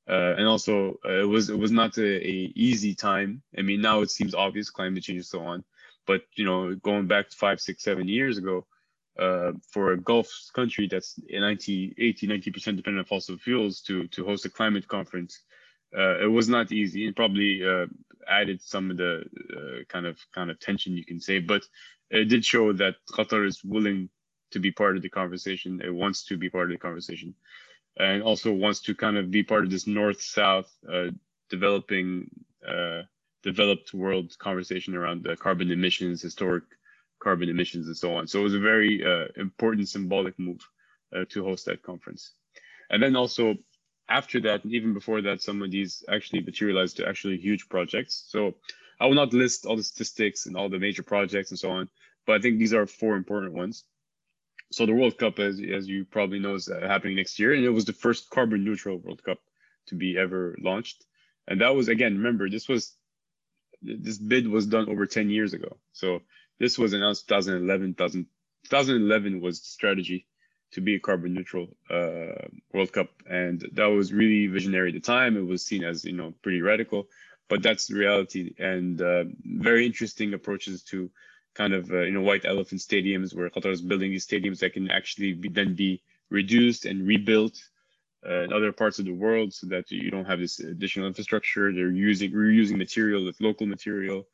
[0.09, 3.43] Uh, and also, uh, it was it was not a, a, easy time.
[3.59, 5.65] I mean, now it seems obvious, climate change and so on.
[6.07, 8.67] But you know, going back five, six, seven years ago,
[9.19, 14.07] uh, for a Gulf country that's 90, 80, 90 percent dependent on fossil fuels to
[14.09, 15.43] to host a climate conference,
[15.99, 17.07] uh, it was not easy.
[17.07, 17.87] and probably uh,
[18.29, 19.25] added some of the
[19.57, 21.39] uh, kind of kind of tension you can say.
[21.39, 21.63] But
[22.11, 24.09] it did show that Qatar is willing
[24.53, 25.81] to be part of the conversation.
[25.83, 27.35] It wants to be part of the conversation,
[27.99, 31.09] and also wants to kind of be part of this north-south uh,
[31.51, 32.31] developing,
[32.67, 33.03] uh,
[33.43, 36.65] developed world conversation around the carbon emissions, historic
[37.19, 38.27] carbon emissions, and so on.
[38.27, 40.61] So it was a very uh, important symbolic move
[41.15, 42.33] uh, to host that conference.
[42.91, 43.57] And then also
[44.09, 48.25] after that, and even before that, some of these actually materialized to actually huge projects.
[48.29, 48.55] So
[49.01, 51.89] I will not list all the statistics and all the major projects and so on,
[52.27, 53.85] but I think these are four important ones.
[54.73, 57.65] So the World Cup, as as you probably know, is uh, happening next year, and
[57.65, 59.39] it was the first carbon neutral World Cup
[59.87, 61.05] to be ever launched.
[61.47, 62.93] And that was again, remember, this was
[63.83, 65.77] this bid was done over 10 years ago.
[65.93, 66.23] So
[66.59, 67.95] this was announced 2011.
[67.95, 70.27] 2011 was the strategy
[70.73, 75.01] to be a carbon neutral uh, World Cup, and that was really visionary at the
[75.01, 75.37] time.
[75.37, 77.09] It was seen as you know pretty radical,
[77.49, 81.11] but that's the reality and uh, very interesting approaches to
[81.55, 84.75] kind of uh, you know white elephant stadiums where Qatar is building these stadiums that
[84.75, 87.57] can actually be, then be reduced and rebuilt
[88.29, 91.73] uh, in other parts of the world so that you don't have this additional infrastructure.
[91.73, 94.27] They're using reusing material with local material.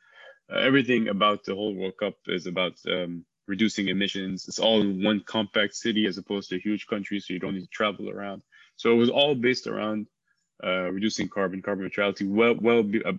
[0.53, 4.49] Uh, everything about the whole World Cup is about um, reducing emissions.
[4.49, 7.55] It's all in one compact city as opposed to a huge country, so you don't
[7.55, 8.43] need to travel around.
[8.77, 10.07] So it was all based around
[10.65, 13.13] uh, reducing carbon, carbon neutrality, well, well be, uh,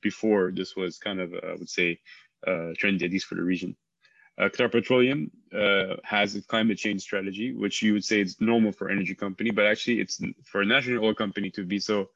[0.00, 2.00] before this was kind of, uh, I would say,
[2.46, 3.76] uh, trendy, at least for the region.
[4.38, 8.72] Uh, Qatar Petroleum uh, has a climate change strategy, which you would say is normal
[8.72, 12.08] for energy company, but actually it's for a national oil company to be so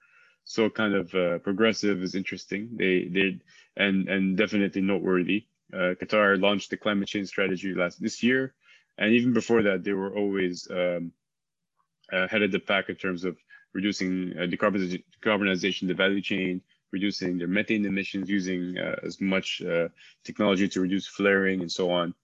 [0.44, 2.70] so kind of uh, progressive is interesting.
[2.76, 3.40] They they
[3.76, 5.46] and and definitely noteworthy.
[5.74, 8.54] Uh, Qatar launched the climate change strategy last this year,
[8.98, 11.12] and even before that, they were always um,
[12.12, 13.36] ahead of the pack in terms of
[13.72, 16.60] reducing uh, decarbonization, decarbonization the value chain,
[16.92, 19.88] reducing their methane emissions using uh, as much uh,
[20.22, 22.14] technology to reduce flaring and so on.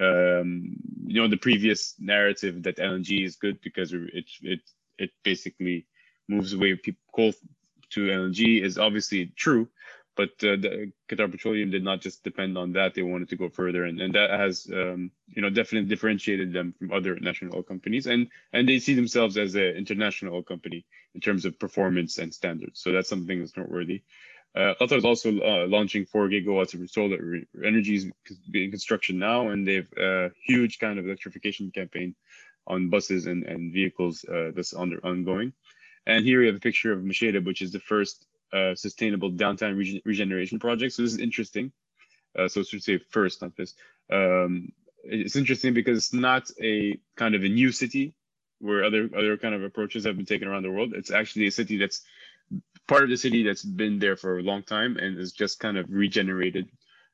[0.00, 0.76] Um,
[1.06, 4.60] you know, the previous narrative that LNG is good because it it
[4.98, 5.86] it basically
[6.28, 7.32] moves away people coal
[7.90, 9.68] to LNG is obviously true,
[10.18, 13.48] but uh, the Qatar Petroleum did not just depend on that; they wanted to go
[13.48, 17.62] further, and, and that has um, you know definitely differentiated them from other national oil
[17.62, 22.18] companies, and and they see themselves as an international oil company in terms of performance
[22.18, 22.80] and standards.
[22.80, 24.02] So that's something that's noteworthy.
[24.56, 28.10] Uh, Qatar is also uh, launching four gigawatts of solar energy is
[28.50, 32.16] being construction now, and they've a huge kind of electrification campaign
[32.66, 35.52] on buses and, and vehicles uh, that's under, ongoing.
[36.06, 39.76] And here we have a picture of Msheireb, which is the first uh, sustainable downtown
[39.76, 40.94] regen regeneration project.
[40.94, 41.72] So this is interesting.
[42.38, 43.74] Uh, so to say first, not this.
[44.12, 44.72] Um,
[45.04, 48.14] it's interesting because it's not a kind of a new city
[48.60, 50.92] where other other kind of approaches have been taken around the world.
[50.94, 52.02] It's actually a city that's
[52.86, 55.76] part of the city that's been there for a long time and is just kind
[55.76, 56.68] of regenerated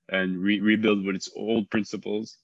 [0.08, 2.36] and re- rebuilt with its old principles,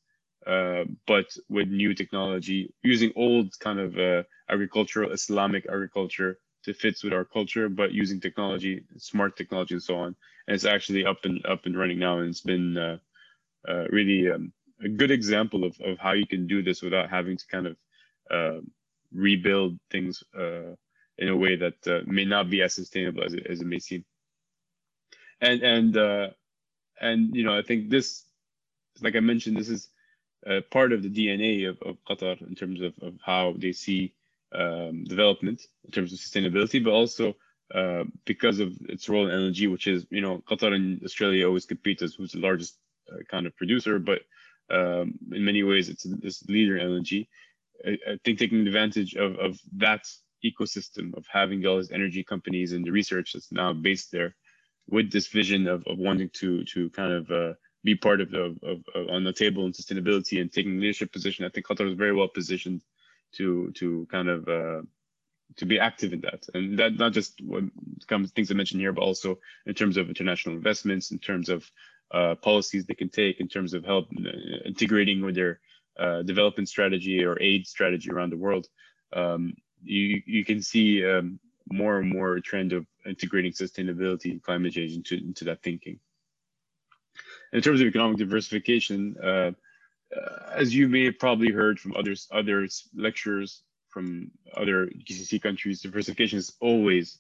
[0.47, 7.03] uh, but with new technology, using old kind of uh, agricultural Islamic agriculture to fits
[7.03, 10.17] with our culture, but using technology, smart technology, and so on.
[10.47, 12.99] And it's actually up and up and running now, and it's been uh,
[13.69, 14.53] uh really um,
[14.83, 17.77] a good example of, of how you can do this without having to kind of
[18.31, 18.61] uh,
[19.13, 20.75] rebuild things uh,
[21.19, 23.79] in a way that uh, may not be as sustainable as it, as it may
[23.79, 24.05] seem.
[25.41, 26.29] And and uh,
[27.01, 28.25] and you know, I think this,
[29.01, 29.89] like I mentioned, this is
[30.71, 34.15] part of the DNA of, of Qatar in terms of, of how they see
[34.53, 37.35] um, development in terms of sustainability, but also
[37.75, 41.67] uh, because of its role in LNG, which is you know Qatar and Australia always
[41.67, 42.79] compete as who's the largest
[43.13, 44.23] uh, kind of producer, but
[44.71, 47.29] um, in many ways it's this leader in LNG.
[47.87, 50.07] I, I think taking advantage of, of that
[50.45, 54.35] ecosystem of having all these energy companies and the research that's now based there
[54.89, 57.53] with this vision of, of wanting to to kind of uh,
[57.85, 61.45] be part of, the, of, of, on the table in sustainability and taking leadership position.
[61.45, 62.83] I think Qatar is very well positioned
[63.33, 64.83] to to kind of uh,
[65.57, 67.65] to be active in that, and that not just what
[68.07, 71.71] comes things I mentioned here, but also in terms of international investments, in terms of
[72.13, 74.31] uh, policies they can take, in terms of help uh,
[74.65, 75.61] integrating with their
[75.99, 78.67] uh, development strategy or aid strategy around the world.
[79.13, 84.73] Um, you you can see um, more and more trend of integrating sustainability and climate
[84.73, 85.99] change into, into that thinking.
[87.53, 89.17] In terms of economic diversification,
[90.17, 95.83] uh, as you may have probably heard from others, other lectures from other GCC countries,
[95.83, 97.19] diversification is always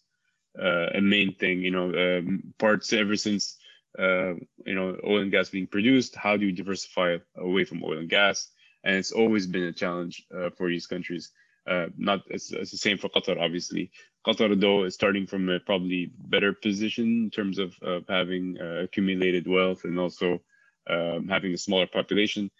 [0.60, 1.60] uh, a main thing.
[1.60, 3.56] You know, um, parts ever since
[3.98, 4.34] uh,
[4.64, 6.16] you know oil and gas being produced.
[6.16, 8.48] How do you diversify away from oil and gas?
[8.82, 11.30] And it's always been a challenge uh, for these countries.
[11.68, 13.90] Uh, not it's, it's, the same for Qatar, obviously.
[14.26, 18.82] Qatar, though, is starting from a probably better position in terms of, of having uh,
[18.84, 20.40] accumulated wealth and also
[20.88, 22.50] um, having a smaller population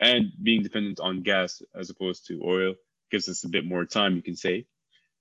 [0.00, 2.74] and being dependent on gas as opposed to oil
[3.10, 4.66] gives us a bit more time, you can say.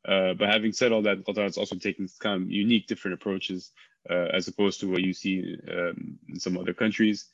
[0.08, 3.72] Uh, but having said all that, Qatar is also taking some unique, different approaches
[4.10, 7.28] uh, as opposed to what you see um, in some other countries.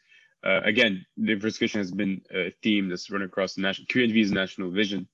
[0.44, 5.08] Uh, again, diversification has been a theme that's run across the national QNV's national vision,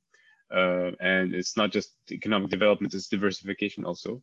[0.53, 4.21] uh, and it's not just economic development; it's diversification also.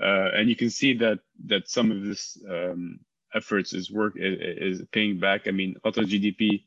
[0.00, 3.00] Uh, and you can see that that some of this um,
[3.34, 5.48] efforts is work is, is paying back.
[5.48, 6.64] I mean, Qatar GDP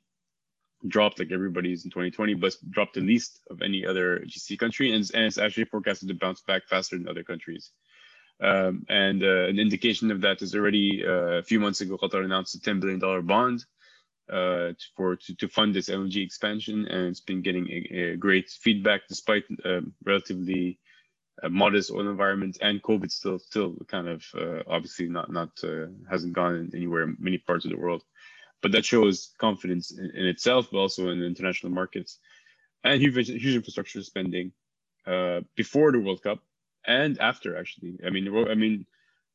[0.88, 5.10] dropped like everybody's in 2020, but dropped the least of any other GCC country, and,
[5.14, 7.72] and it's actually forecasted to bounce back faster than other countries.
[8.42, 12.24] Um, and uh, an indication of that is already uh, a few months ago, Qatar
[12.24, 13.66] announced a $10 billion bond
[14.32, 18.50] uh, for to, to fund this LNG expansion, and it's been getting a, a great
[18.50, 20.80] feedback despite um, relatively
[21.44, 25.88] uh, modest oil environment and COVID still still kind of uh, obviously not not uh,
[26.10, 28.04] hasn't gone anywhere in many parts of the world
[28.62, 32.20] but that shows confidence in, in, itself, but also in the international markets.
[32.84, 34.52] and huge, huge infrastructure spending
[35.08, 36.40] uh, before the World Cup
[36.86, 37.58] and after.
[37.58, 38.86] Actually, I mean, I mean,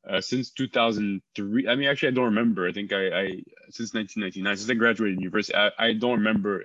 [0.08, 1.68] uh, since 2003.
[1.68, 2.68] I mean, actually, I don't remember.
[2.68, 3.24] I think I, I
[3.70, 6.64] since 1999, since I graduated university, I, I don't remember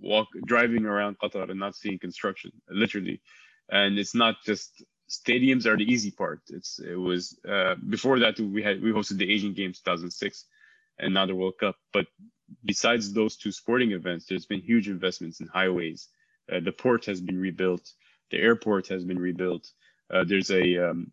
[0.00, 3.20] walk driving around Qatar and not seeing construction, literally.
[3.70, 6.40] And it's not just stadiums are the easy part.
[6.48, 10.44] It's it was uh, before that we had we hosted the Asian Games 2006,
[11.26, 11.76] the World Cup.
[11.92, 12.06] But
[12.64, 16.08] besides those two sporting events, there's been huge investments in highways.
[16.50, 17.92] Uh, the port has been rebuilt.
[18.30, 19.70] The airport has been rebuilt.
[20.12, 21.10] Uh, there's a um,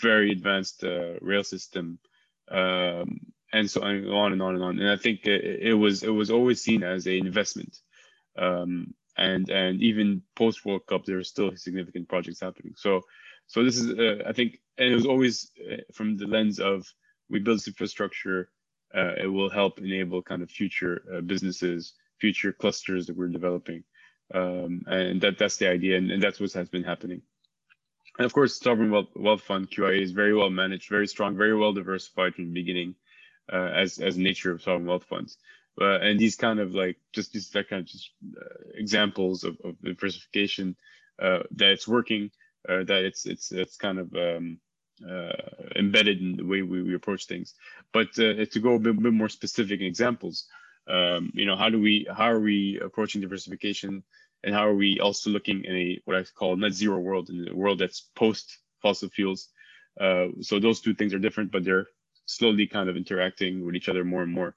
[0.00, 1.98] very advanced uh, rail system,
[2.50, 3.20] um,
[3.52, 4.78] and so on and on and on.
[4.80, 7.78] And I think it, it was it was always seen as an investment.
[8.36, 12.74] Um, and and even post World Cup, there are still significant projects happening.
[12.76, 13.02] So
[13.46, 16.86] so this is uh, I think, and it was always uh, from the lens of
[17.30, 18.50] we build infrastructure,
[18.96, 23.84] uh, it will help enable kind of future uh, businesses, future clusters that we're developing,
[24.34, 27.20] um, and that that's the idea, and, and that's what has been happening.
[28.18, 31.54] And of course, Sovereign Wealth, Wealth Fund QIA is very well managed, very strong, very
[31.54, 32.94] well diversified from the beginning,
[33.52, 35.36] uh, as as nature of sovereign wealth funds.
[35.78, 39.58] Uh, and these kind of like just these that kind of just uh, examples of,
[39.62, 40.74] of diversification
[41.20, 42.30] uh, that it's working,
[42.66, 44.58] that it's it's it's kind of um,
[45.74, 47.54] embedded in the way we, we approach things.
[47.92, 50.46] But uh, to go a bit, bit more specific examples,
[50.88, 54.02] um, you know, how do we how are we approaching diversification,
[54.44, 57.48] and how are we also looking in a what I call net zero world, in
[57.48, 59.48] a world that's post fossil fuels.
[59.98, 61.86] so those two things are different, but they're
[62.26, 64.54] slowly kind of interacting with each other more and more.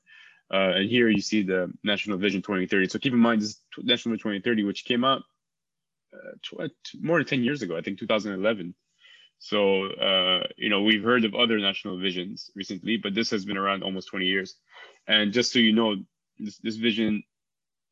[0.52, 2.90] Uh, and here you see the National Vision 2030.
[2.90, 5.22] So keep in mind this National Vision 2030, which came out
[6.14, 6.68] uh,
[7.00, 8.74] more than 10 years ago, I think 2011.
[9.40, 13.58] So, uh, you know, we've heard of other national visions recently, but this has been
[13.58, 14.56] around almost 20 years.
[15.08, 15.96] And just so you know,
[16.38, 17.24] this, this vision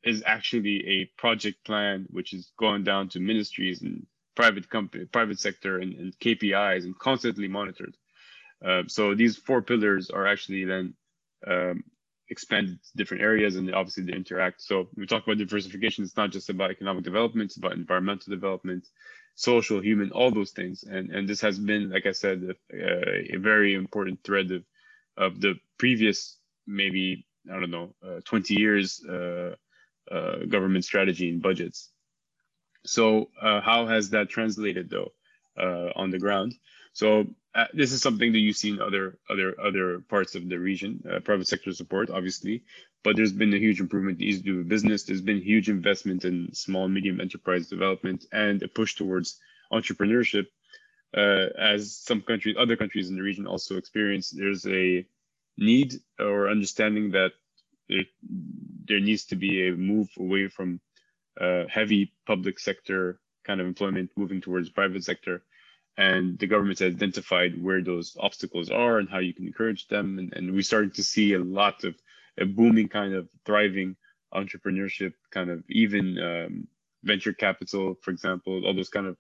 [0.04, 5.40] is actually a project plan, which is going down to ministries and private company, private
[5.40, 7.96] sector and, and KPIs and constantly monitored.
[8.64, 10.94] Uh, so these four pillars are actually then
[11.46, 11.84] um,
[12.30, 14.62] expand different areas and obviously they interact.
[14.62, 18.88] So we talk about diversification, it's not just about economic development, it's about environmental development,
[19.36, 20.84] social, human, all those things.
[20.84, 24.64] And and this has been, like I said, a, a very important thread of
[25.18, 29.56] of the previous maybe I don't know uh, 20 years uh,
[30.12, 31.90] uh, government strategy and budgets.
[32.86, 35.12] So uh, how has that translated though
[35.58, 36.54] uh, on the ground?
[36.98, 40.58] So uh, this is something that you see in other other other parts of the
[40.58, 42.64] region, uh, private sector support, obviously.
[43.04, 45.04] But there's been a huge improvement in ease of doing business.
[45.04, 49.40] There's been huge investment in small and medium enterprise development and a push towards
[49.72, 50.48] entrepreneurship.
[51.16, 55.06] Uh, as some countries, other countries in the region also experience, there's a
[55.56, 57.34] need or understanding that
[57.88, 58.06] there,
[58.88, 60.80] there needs to be a move away from
[61.40, 65.44] uh, heavy public sector kind of employment, moving towards private sector
[65.98, 70.20] and the government has identified where those obstacles are and how you can encourage them.
[70.20, 71.96] And, and we started to see a lot of
[72.40, 73.96] a booming kind of thriving
[74.34, 76.68] entrepreneurship kind of even um,
[77.04, 79.18] venture capital for example all those kind of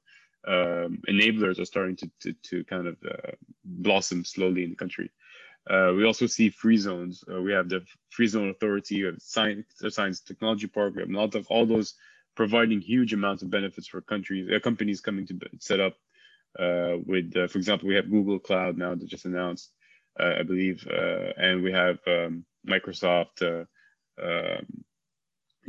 [0.47, 3.31] um, enablers are starting to, to, to kind of uh,
[3.65, 5.11] blossom slowly in the country.
[5.69, 7.23] Uh, we also see free zones.
[7.29, 10.95] Uh, we have the free zone authority of science science technology park.
[10.95, 11.95] We have a lot of all those
[12.35, 15.95] providing huge amounts of benefits for countries uh, companies coming to set up
[16.57, 19.71] with, uh, for example, we have Google Cloud now that just announced,
[20.19, 23.65] uh, I believe, and we have um, Microsoft,
[24.21, 24.65] um,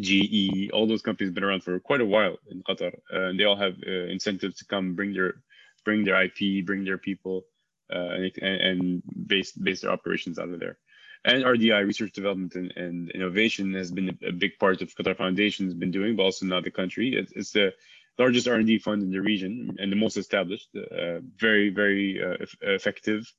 [0.01, 3.45] GE, all those companies have been around for quite a while in Qatar, and they
[3.45, 5.43] all have incentives to come bring their
[5.85, 7.45] bring their IP, bring their people,
[7.91, 10.79] and, and base base their operations out of there
[11.25, 15.67] and RDI, research development and, and, innovation, has been a big part of Qatar Foundation
[15.67, 17.15] has been doing, but also not the country.
[17.17, 17.73] It's, the
[18.19, 23.33] largest R&D fund in the region and the most established, uh, very, very uh, effective.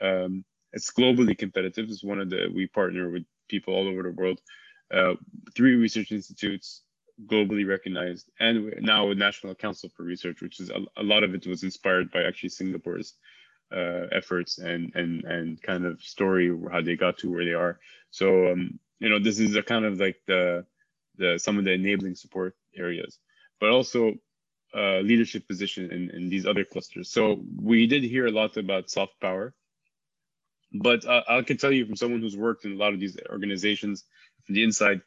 [0.00, 1.88] Um, it's globally competitive.
[1.88, 4.40] It's one of the, we partner with people all over the world.
[4.92, 5.14] Uh,
[5.56, 6.82] three research institutes
[7.26, 11.34] globally recognized and now a National Council for Research, which is a, a lot of
[11.34, 13.14] it was inspired by actually Singapore's
[13.72, 17.78] uh, efforts and, and, and kind of story, how they got to where they are.
[18.10, 20.64] So, um, you know, this is a kind of like the,
[21.16, 23.18] the, some of the enabling support areas
[23.60, 24.14] but also
[24.74, 27.10] uh, leadership position in, in these other clusters.
[27.10, 29.54] So we did hear a lot about soft power,
[30.72, 33.16] but uh, I can tell you from someone who's worked in a lot of these
[33.28, 34.04] organizations
[34.46, 35.00] from the inside,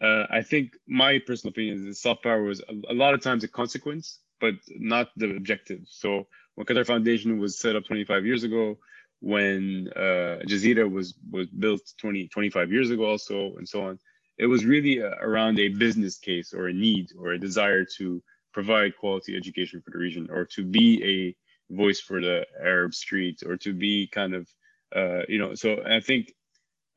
[0.00, 3.22] uh, I think my personal opinion is that soft power was a, a, lot of
[3.22, 5.80] times a consequence, but not the objective.
[5.86, 8.78] So when Qatar Foundation was set up 25 years ago,
[9.20, 13.98] when uh, Jazeera was was built 20, 25 years ago also, and so on,
[14.38, 18.22] it was really uh, around a business case or a need or a desire to
[18.52, 23.42] provide quality education for the region or to be a voice for the Arab street
[23.44, 24.48] or to be kind of,
[24.94, 26.32] uh, you know, so I think,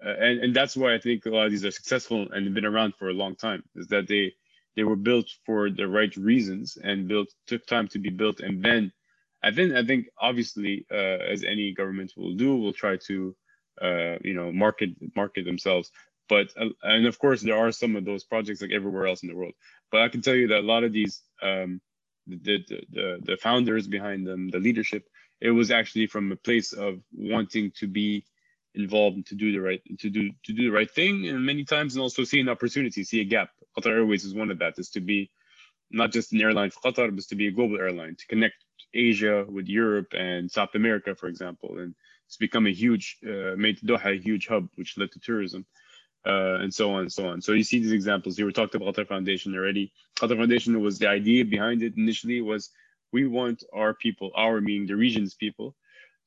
[0.06, 2.54] uh, and, and that's why I think a lot of these are successful and have
[2.54, 4.34] been around for a long time is that they,
[4.76, 8.39] they were built for the right reasons and built, took time to be built.
[8.39, 8.92] And then
[9.44, 10.96] I think, I think obviously, uh,
[11.34, 13.36] as any government will do, will try to,
[13.82, 15.92] uh, you know, market, market themselves
[16.30, 19.30] but uh, and of course there are some of those projects like everywhere else in
[19.30, 19.53] the world.
[19.91, 21.82] But i can tell you that a lot of these um,
[22.28, 25.07] the, the, the founders behind them the leadership
[25.41, 28.24] it was actually from a place of wanting to be
[28.76, 31.95] involved to do the right to do to do the right thing and many times
[31.95, 33.49] and also see an opportunity see a gap.
[33.78, 35.30] Qatar airways is one of that is to be
[35.91, 38.55] not just an airline for qatar but to be a global airline to connect
[38.93, 41.93] asia with europe and south america for example and
[42.28, 45.65] it's become a huge uh, made doha a huge hub which led to tourism
[46.26, 47.41] uh, and so on and so on.
[47.41, 48.45] So you see these examples here.
[48.45, 49.91] We talked about Qatar Foundation already.
[50.17, 52.69] Qatar Foundation was the idea behind it initially was
[53.11, 55.76] we want our people, our meaning the region's people,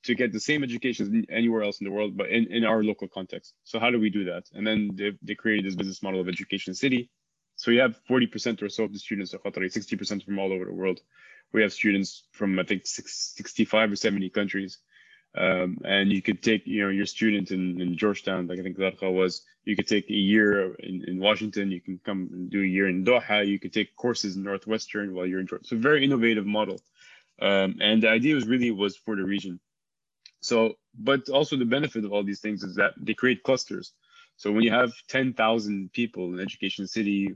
[0.04, 2.82] to get the same education as anywhere else in the world, but in, in our
[2.82, 3.54] local context.
[3.64, 4.44] So how do we do that?
[4.52, 7.10] And then they, they created this business model of Education City.
[7.56, 10.66] So you have 40% or so of the students of Qatar, 60% from all over
[10.66, 11.00] the world.
[11.52, 14.78] We have students from, I think, six, 65 or 70 countries.
[15.36, 18.78] Um, and you could take, you know, your student in, in Georgetown, like I think
[18.78, 22.62] Zarqa was, you could take a year in, in Washington, you can come and do
[22.62, 25.64] a year in Doha, you could take courses in Northwestern while you're in Georgia.
[25.66, 26.80] So very innovative model.
[27.42, 29.58] Um, and the idea was really was for the region.
[30.40, 33.92] So, but also the benefit of all these things is that they create clusters.
[34.36, 37.34] So when you have 10,000 people in Education City,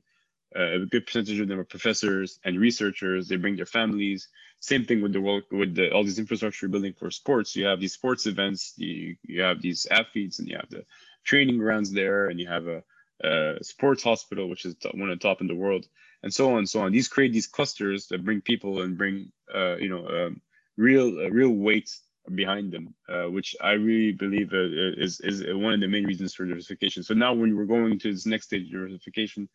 [0.54, 4.28] a good percentage of them are professors and researchers, they bring their families,
[4.60, 7.54] same thing with the work with the, all these infrastructure building for sports.
[7.54, 10.84] You have these sports events, you, you have these athletes, and you have the
[11.24, 12.82] training grounds there, and you have a,
[13.22, 15.86] a sports hospital, which is one of the top in the world,
[16.22, 16.92] and so on and so on.
[16.92, 20.40] These create these clusters that bring people and bring uh, you know um,
[20.76, 21.90] real uh, real weight
[22.34, 26.34] behind them, uh, which I really believe uh, is is one of the main reasons
[26.34, 27.04] for diversification.
[27.04, 29.48] So now when we're going to this next stage of diversification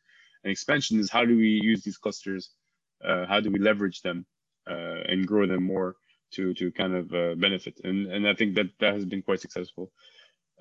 [0.43, 2.51] and expansion is how do we use these clusters?
[3.03, 4.25] Uh, how do we leverage them
[4.69, 5.95] uh, and grow them more
[6.33, 7.79] to to kind of uh, benefit.
[7.83, 9.91] And and I think that that has been quite successful.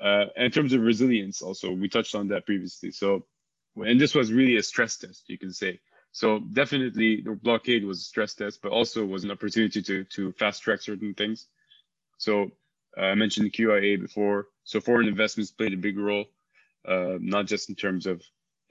[0.01, 2.91] Uh, in terms of resilience, also we touched on that previously.
[2.91, 3.27] So,
[3.77, 5.81] and this was really a stress test, you can say.
[6.13, 10.33] So definitely the blockade was a stress test, but also was an opportunity to to
[10.33, 11.47] fast track certain things.
[12.19, 12.51] So
[12.97, 14.49] uh, I mentioned QIA before.
[14.65, 16.27] So foreign investments played a big role,
[16.87, 18.23] uh, not just in terms of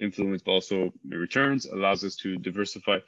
[0.01, 2.99] influence, but also returns, allows us to diversify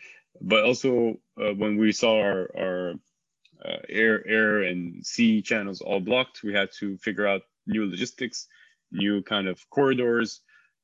[0.41, 2.94] but also uh, when we saw our, our
[3.64, 8.48] uh, air, air and sea channels all blocked, we had to figure out new logistics,
[8.91, 10.41] new kind of corridors.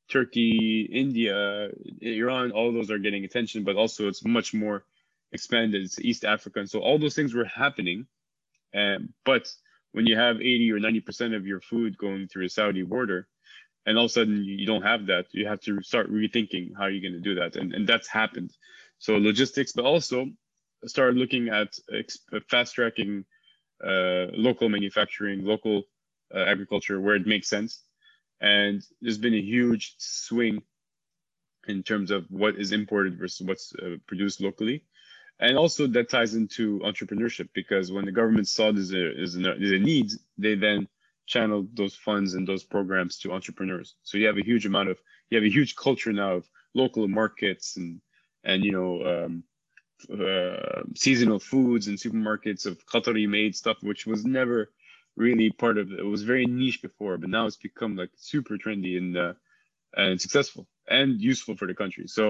[0.08, 1.68] Turkey, India,
[2.00, 4.84] Iran, all those are getting attention, but also it's much more
[5.32, 5.82] expanded.
[5.84, 6.60] It's East Africa.
[6.60, 8.06] And so all those things were happening.
[8.74, 9.48] Um, but
[9.92, 13.28] when you have 80 or 90% of your food going through a Saudi border,
[13.86, 16.86] and all of a sudden you don't have that, you have to start rethinking how
[16.86, 17.56] you're going to do that.
[17.56, 18.52] And, and that's happened.
[18.98, 20.26] So logistics, but also
[20.86, 21.74] start looking at
[22.48, 23.24] fast tracking
[23.84, 25.84] uh, local manufacturing, local
[26.34, 27.82] uh, agriculture where it makes sense.
[28.40, 30.62] And there's been a huge swing
[31.66, 34.84] in terms of what is imported versus what's uh, produced locally.
[35.38, 39.40] And also that ties into entrepreneurship because when the government saw there's a, there's a,
[39.40, 40.86] there's a need, they then
[41.30, 43.94] channeled those funds and those programs to entrepreneurs.
[44.02, 44.98] So you have a huge amount of,
[45.30, 48.00] you have a huge culture now of local markets and
[48.42, 49.44] and you know um,
[50.12, 54.70] uh, seasonal foods and supermarkets of Qatari made stuff, which was never
[55.16, 56.04] really part of it.
[56.04, 59.34] was very niche before, but now it's become like super trendy and uh,
[59.94, 62.06] and successful and useful for the country.
[62.08, 62.24] So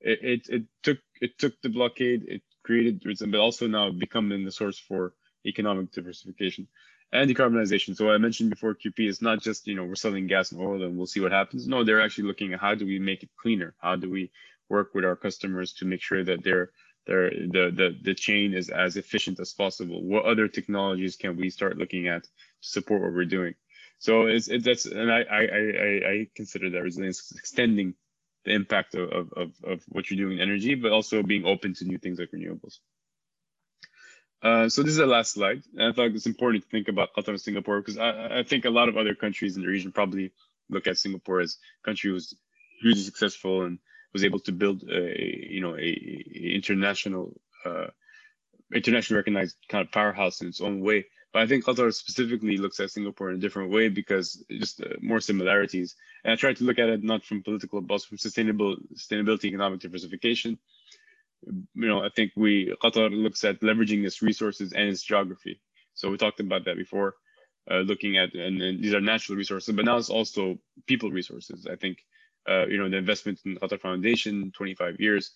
[0.00, 4.52] it, it, it took it took the blockade, it created, but also now becoming the
[4.52, 5.14] source for
[5.46, 6.68] economic diversification
[7.12, 7.96] and decarbonization.
[7.96, 10.82] So I mentioned before, QP is not just you know we're selling gas and oil
[10.82, 11.68] and we'll see what happens.
[11.68, 13.74] No, they're actually looking at how do we make it cleaner?
[13.78, 14.30] How do we
[14.68, 16.70] work with our customers to make sure that they're,
[17.06, 20.02] they're, the, the, the chain is as efficient as possible.
[20.02, 22.30] What other technologies can we start looking at to
[22.60, 23.54] support what we're doing?
[23.98, 27.94] So it's, it, that's, and I, I, I, I consider that resilience extending
[28.44, 31.84] the impact of, of, of what you're doing in energy, but also being open to
[31.84, 32.78] new things like renewables.
[34.44, 35.62] Uh, so this is the last slide.
[35.74, 38.66] And I thought it's important to think about Qatar and Singapore because I, I, think
[38.66, 40.32] a lot of other countries in the region probably
[40.68, 42.34] look at Singapore as a country who's
[42.82, 43.78] hugely successful and
[44.12, 47.32] was able to build a you know a, a international
[47.64, 47.86] uh,
[48.74, 51.06] internationally recognized kind of powerhouse in its own way.
[51.32, 54.88] But I think Qatar specifically looks at Singapore in a different way because just uh,
[55.00, 55.96] more similarities.
[56.22, 59.80] And I try to look at it not from political, but from sustainable sustainability, economic
[59.80, 60.58] diversification.
[61.46, 65.60] You know, I think we Qatar looks at leveraging its resources and its geography.
[65.94, 67.14] So we talked about that before,
[67.70, 71.66] uh, looking at and, and, these are natural resources, but now it's also people resources.
[71.70, 71.98] I think
[72.48, 75.32] uh, you know the investment in Qatar Foundation, 25 years,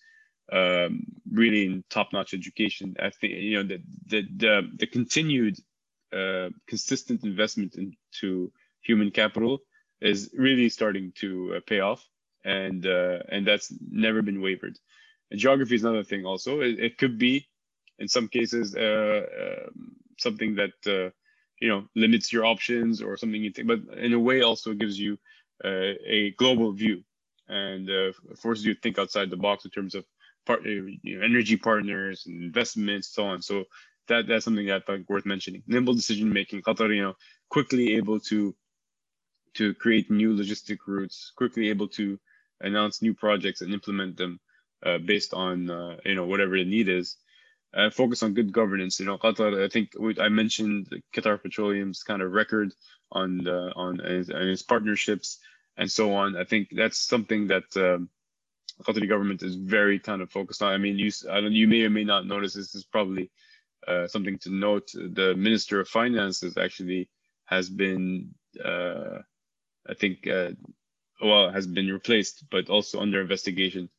[0.51, 2.95] um, really in top-notch education.
[2.99, 5.57] I think you know the the the, the continued
[6.11, 8.51] uh, consistent investment into
[8.81, 9.59] human capital
[10.01, 12.05] is really starting to uh, pay off,
[12.43, 14.77] and uh, and that's never been wavered.
[15.35, 16.25] Geography is another thing.
[16.25, 17.47] Also, it, it could be,
[17.99, 21.11] in some cases, uh, um, something that uh,
[21.59, 24.99] you know limits your options or something you think, but in a way also gives
[24.99, 25.17] you
[25.63, 27.03] uh, a global view
[27.47, 27.89] and
[28.37, 30.05] forces you to think outside the box in terms of
[30.45, 33.41] part, you know, energy partners and investments, so on.
[33.41, 33.65] So
[34.07, 35.63] that that's something that I think worth mentioning.
[35.67, 37.13] Nimble decision making, Qatar, you know,
[37.49, 38.55] quickly able to
[39.55, 42.19] to create new logistic routes, quickly able to
[42.61, 44.39] announce new projects and implement them
[44.85, 47.17] uh, based on uh, you know whatever the need is.
[47.71, 48.99] Uh, focus on good governance.
[48.99, 49.63] You know, Qatar.
[49.63, 52.73] I think we, I mentioned Qatar Petroleum's kind of record
[53.11, 55.39] on the, on and its partnerships
[55.77, 56.35] and so on.
[56.35, 58.09] I think that's something that um,
[58.77, 60.73] the Qatari government is very kind of focused on.
[60.73, 63.31] I mean, you I you may or may not notice this is probably
[63.87, 64.89] uh, something to note.
[64.93, 67.09] The Minister of Finances actually
[67.45, 69.19] has been, uh,
[69.89, 70.51] I think, uh,
[71.21, 73.89] well, has been replaced, but also under investigation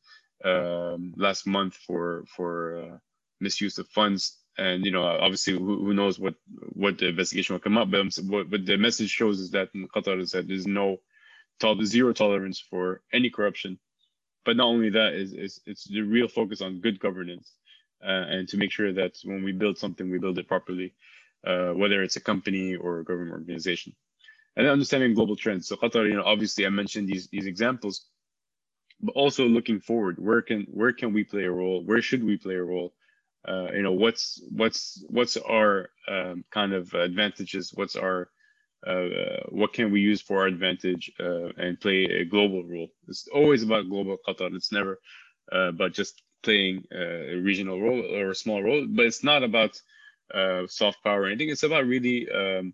[0.43, 2.97] um, last month for for uh,
[3.39, 4.37] misuse of funds.
[4.57, 6.35] And you know, obviously, who, who, knows what
[6.73, 7.89] what the investigation will come up.
[7.89, 10.97] But what, what the message shows is that in Qatar is that there's no
[11.83, 13.79] zero tolerance for any corruption.
[14.43, 17.53] But not only that is, is it's the real focus on good governance
[18.03, 20.93] uh, and to make sure that when we build something, we build it properly,
[21.45, 23.93] uh, whether it's a company or a government organization.
[24.55, 25.67] And understanding global trends.
[25.67, 28.07] So Qatar, you know, obviously I mentioned these these examples,
[29.01, 31.83] but also looking forward, where can where can we play a role?
[31.83, 32.93] Where should we play a role?
[33.47, 37.71] Uh, you know, what's what's what's our um, kind of advantages?
[37.73, 38.29] What's our
[38.85, 42.89] uh, what can we use for our advantage uh, and play a global role?
[43.07, 44.53] It's always about global Qatar.
[44.55, 44.99] It's never
[45.53, 49.79] uh, about just playing a regional role or a small role, but it's not about
[50.33, 51.49] uh, soft power or anything.
[51.49, 52.73] It's about really um,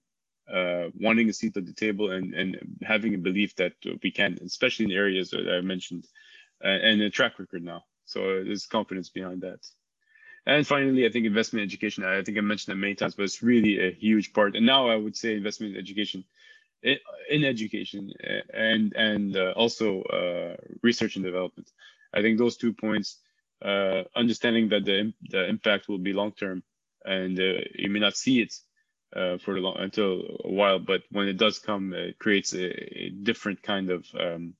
[0.51, 3.73] uh, wanting a seat at the table and, and having a belief that
[4.03, 6.05] we can, especially in areas that I mentioned,
[6.63, 7.83] uh, and a track record now.
[8.05, 9.59] So there's confidence behind that.
[10.45, 12.05] And finally, I think investment education.
[12.05, 14.55] I think I mentioned that many times, but it's really a huge part.
[14.55, 16.23] And now I would say investment education
[16.83, 18.11] in education
[18.53, 21.69] and and uh, also uh, research and development.
[22.13, 23.19] I think those two points
[23.61, 26.63] uh, understanding that the, the impact will be long term
[27.03, 28.53] and uh, you may not see it
[29.15, 33.09] uh, for long, until a while, but when it does come, it creates a, a
[33.09, 34.53] different kind of um,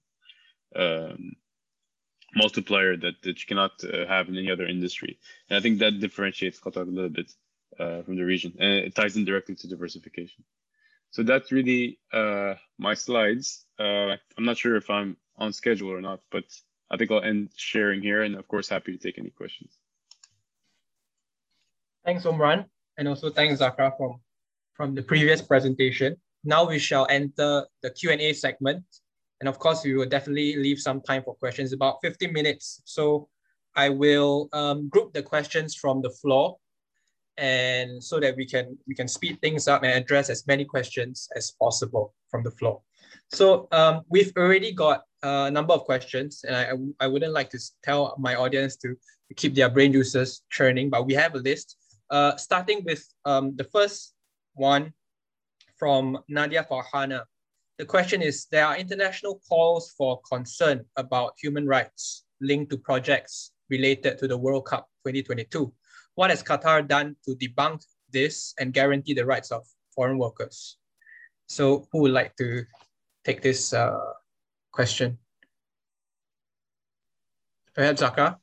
[0.76, 1.34] um,
[2.36, 5.20] multiplier that, that you cannot uh, have in any other industry.
[5.50, 7.32] And I think that differentiates Qatar a little bit
[7.80, 10.44] uh, from the region and it ties in directly to diversification.
[11.12, 13.66] So that's really uh, my slides.
[13.80, 16.44] I'm not sure if I'm on schedule or not, but
[16.92, 19.72] I think I'll end sharing here and of course, happy to take any questions.
[22.06, 22.66] Thanks, Omran.
[22.98, 24.20] And also thanks, Zarqa, from,
[24.78, 26.16] from the previous presentation.
[26.44, 28.84] Now we shall enter the Q&A segment.
[29.42, 32.82] And of course, we will definitely leave some time for questions, about 15 minutes.
[32.86, 33.28] So
[33.76, 36.58] I will um, group the questions from the floor
[37.38, 41.30] and so that we can we can speed things up and address as many questions
[41.36, 42.82] as possible from the floor.
[43.32, 47.60] So um, we've already got a number of questions, and I, I wouldn't like to
[47.84, 48.96] tell my audience to
[49.36, 51.78] keep their brain juices churning, but we have a list.
[52.10, 54.16] Uh, starting with um, the first
[54.58, 54.94] one
[55.78, 57.24] from Nadia Farhana.
[57.78, 63.52] The question is, there are international calls for concern about human rights linked to projects
[63.70, 65.72] related to the World Cup 2022.
[66.16, 70.78] What has Qatar done to debunk this and guarantee the rights of foreign workers?
[71.46, 72.66] So who would like to
[73.24, 74.14] take this uh,
[74.72, 75.20] question?
[77.76, 78.38] Perhaps Zarqa?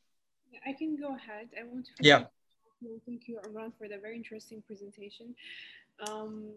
[0.66, 1.48] I can go ahead.
[1.58, 2.24] I want to yeah.
[3.04, 5.34] thank you, Imran, for the very interesting presentation.
[6.00, 6.54] Um,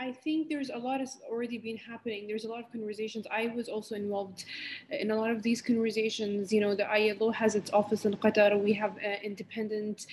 [0.00, 2.28] I think there's a lot has already been happening.
[2.28, 3.26] There's a lot of conversations.
[3.32, 4.44] I was also involved
[4.90, 6.52] in a lot of these conversations.
[6.52, 8.62] You know, the ILO has its office in Qatar.
[8.62, 10.06] We have uh, independent,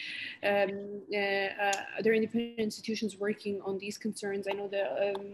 [0.43, 4.47] um, uh, uh, are independent institutions working on these concerns.
[4.47, 5.25] I know the um,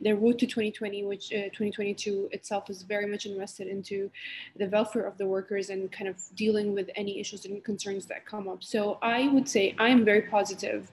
[0.00, 4.10] the road to 2020, which 2022 uh, itself is very much invested into
[4.56, 8.26] the welfare of the workers and kind of dealing with any issues and concerns that
[8.26, 8.64] come up.
[8.64, 10.90] So I would say I am very positive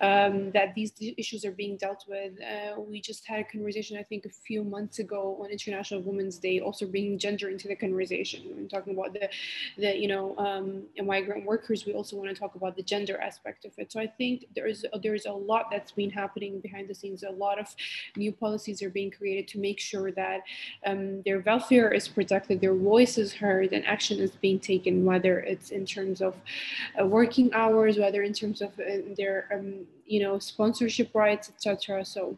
[0.00, 4.02] um, that these issues are being dealt with uh, we just had a conversation, I
[4.02, 8.42] think, a few months ago on International Women's Day, also bringing gender into the conversation.
[8.56, 9.28] We're talking about the,
[9.76, 11.86] the you know, um, migrant workers.
[11.86, 13.92] We also want to talk about the gender aspect of it.
[13.92, 17.22] So I think there is there is a lot that's been happening behind the scenes.
[17.22, 17.74] A lot of
[18.16, 20.42] new policies are being created to make sure that
[20.86, 25.40] um, their welfare is protected, their voice is heard, and action is being taken, whether
[25.40, 26.34] it's in terms of
[27.00, 32.04] uh, working hours, whether in terms of uh, their um, you know, sponsorship rights, etc.
[32.04, 32.36] So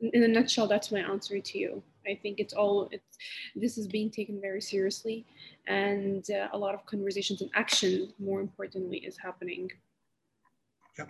[0.00, 1.82] in a nutshell, that's my answer to you.
[2.06, 3.16] I think it's all, it's,
[3.56, 5.24] this is being taken very seriously
[5.66, 9.70] and uh, a lot of conversations and action, more importantly, is happening.
[10.98, 11.06] Yeah.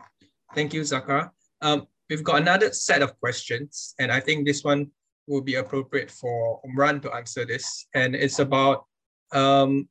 [0.55, 1.31] Thank you, Zarqa.
[1.63, 4.91] Um, we've got another set of questions, and I think this one
[5.27, 7.87] will be appropriate for Omran to answer this.
[7.95, 8.85] And it's about
[9.33, 9.89] um,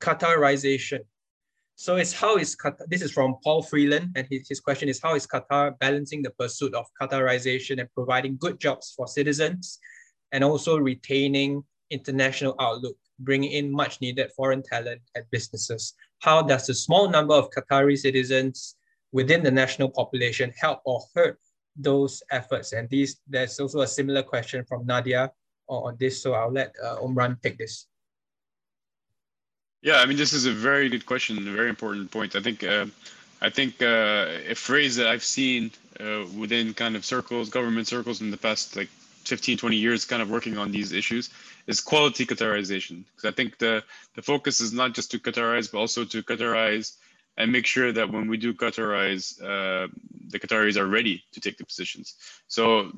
[0.00, 1.00] Qatarization
[1.76, 4.98] so it's how is Qatar, this is from Paul Freeland, and his, his question is
[5.00, 9.78] how is Qatar balancing the pursuit of Qatarization and providing good jobs for citizens
[10.32, 15.92] and also retaining international outlook, bringing in much needed foreign talent and businesses?
[16.20, 18.76] How does the small number of Qatari citizens
[19.12, 21.38] within the national population help or hurt
[21.76, 22.72] those efforts?
[22.72, 25.30] And these, there's also a similar question from Nadia
[25.68, 27.86] on on this, so I'll let uh, Omran take this.
[29.86, 32.34] Yeah, I mean, this is a very good question, a very important point.
[32.34, 32.86] I think, uh,
[33.40, 35.70] I think uh, a phrase that I've seen
[36.00, 38.88] uh, within kind of circles, government circles in the past like
[39.26, 41.30] 15, 20 years, kind of working on these issues,
[41.68, 43.04] is quality Qatarization.
[43.04, 43.84] Because I think the
[44.16, 46.96] the focus is not just to Qatarize, but also to Qatarize
[47.36, 49.86] and make sure that when we do Qatarize, uh,
[50.30, 52.16] the Qataris are ready to take the positions.
[52.48, 52.90] So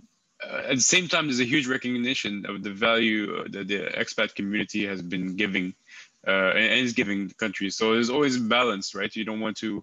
[0.42, 4.34] uh, at the same time, there's a huge recognition of the value that the expat
[4.34, 5.74] community has been giving
[6.28, 7.76] uh, and, is giving countries.
[7.76, 9.14] So there's always a balance, right?
[9.14, 9.82] You don't want to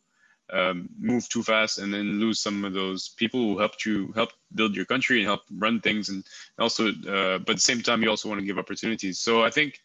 [0.54, 4.32] um, move too fast and then lose some of those people who helped you help
[4.54, 6.24] build your country and help run things, and
[6.60, 9.20] also, uh, but at the same time, you also want to give opportunities.
[9.20, 9.80] So I think.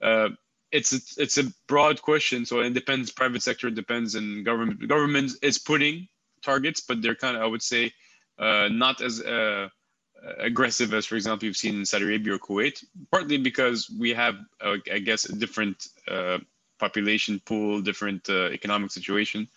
[0.00, 0.30] Uh,
[0.70, 3.10] it's a, it's a broad question, so it depends.
[3.10, 6.08] Private sector depends, and government government is putting
[6.44, 7.92] targets, but they're kind of I would say
[8.38, 9.68] uh, not as uh,
[10.38, 14.36] aggressive as, for example, you've seen in Saudi Arabia or Kuwait, partly because we have,
[14.60, 16.38] uh, I guess, a different uh,
[16.78, 19.48] population pool, different uh, economic situation.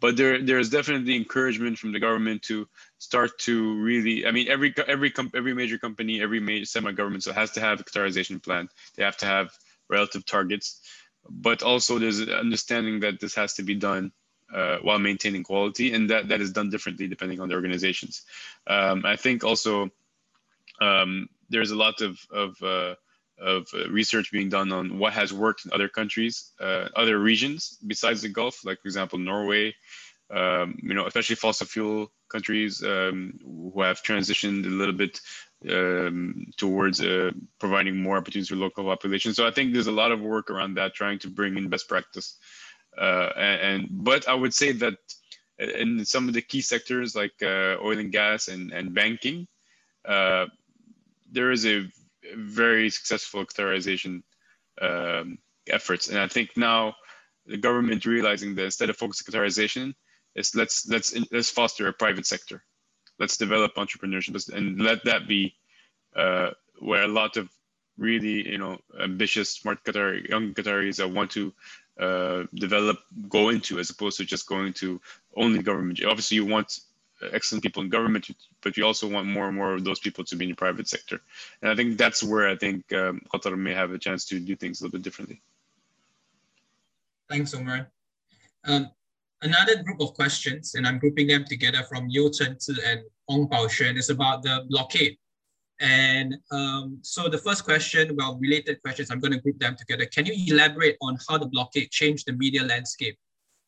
[0.00, 4.26] But there, there is definitely encouragement from the government to start to really.
[4.26, 7.84] I mean, every every every major company, every major semi-government, so has to have a
[7.84, 8.68] Qatarization plan.
[8.94, 9.50] They have to have
[9.90, 10.80] relative targets,
[11.28, 14.12] but also there's an understanding that this has to be done
[14.54, 18.22] uh, while maintaining quality, and that that is done differently depending on the organizations.
[18.68, 19.90] Um, I think also
[20.80, 22.94] um, there's a lot of of uh,
[23.40, 28.22] of research being done on what has worked in other countries, uh, other regions besides
[28.22, 29.74] the Gulf, like for example Norway.
[30.30, 33.38] Um, you know, especially fossil fuel countries um,
[33.72, 35.18] who have transitioned a little bit
[35.70, 39.36] um, towards uh, providing more opportunities for local populations.
[39.36, 41.88] So I think there's a lot of work around that, trying to bring in best
[41.88, 42.36] practice.
[42.96, 44.98] Uh, and, and, but I would say that
[45.58, 49.48] in some of the key sectors like uh, oil and gas and, and banking,
[50.04, 50.46] uh,
[51.30, 51.86] there is a
[52.36, 54.22] very successful Qatarization
[54.80, 56.94] um, efforts, and I think now
[57.46, 59.94] the government realizing that instead of focusing Qatarization,
[60.34, 62.62] is let's let's let's foster a private sector,
[63.18, 65.54] let's develop entrepreneurship, and let that be
[66.14, 66.50] uh,
[66.80, 67.48] where a lot of
[67.96, 71.52] really you know ambitious, smart Qatar young Qataris that want to
[71.98, 72.98] uh, develop
[73.28, 75.00] go into, as opposed to just going to
[75.36, 76.00] only government.
[76.04, 76.80] Obviously, you want
[77.32, 78.30] excellent people in government,
[78.62, 80.88] but you also want more and more of those people to be in the private
[80.88, 81.20] sector.
[81.62, 84.54] And I think that's where I think um, Qatar may have a chance to do
[84.56, 85.40] things a little bit differently.
[87.28, 87.90] Thanks, Umar.
[88.64, 88.90] Um,
[89.42, 93.96] another group of questions, and I'm grouping them together from Yo Chen and Ong shen
[93.96, 95.18] is about the blockade.
[95.80, 100.06] And um, so the first question, well, related questions, I'm going to group them together.
[100.06, 103.16] Can you elaborate on how the blockade changed the media landscape?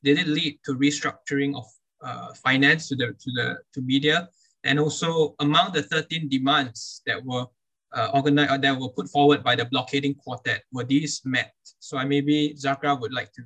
[0.02, 1.66] Did it lead to restructuring of
[2.02, 4.28] uh, finance to the to the to media,
[4.64, 7.46] and also among the 13 demands that were
[7.92, 11.54] uh, organized uh, that were put forward by the blockading quartet, were these met?
[11.78, 13.42] So I maybe Zarqa would like to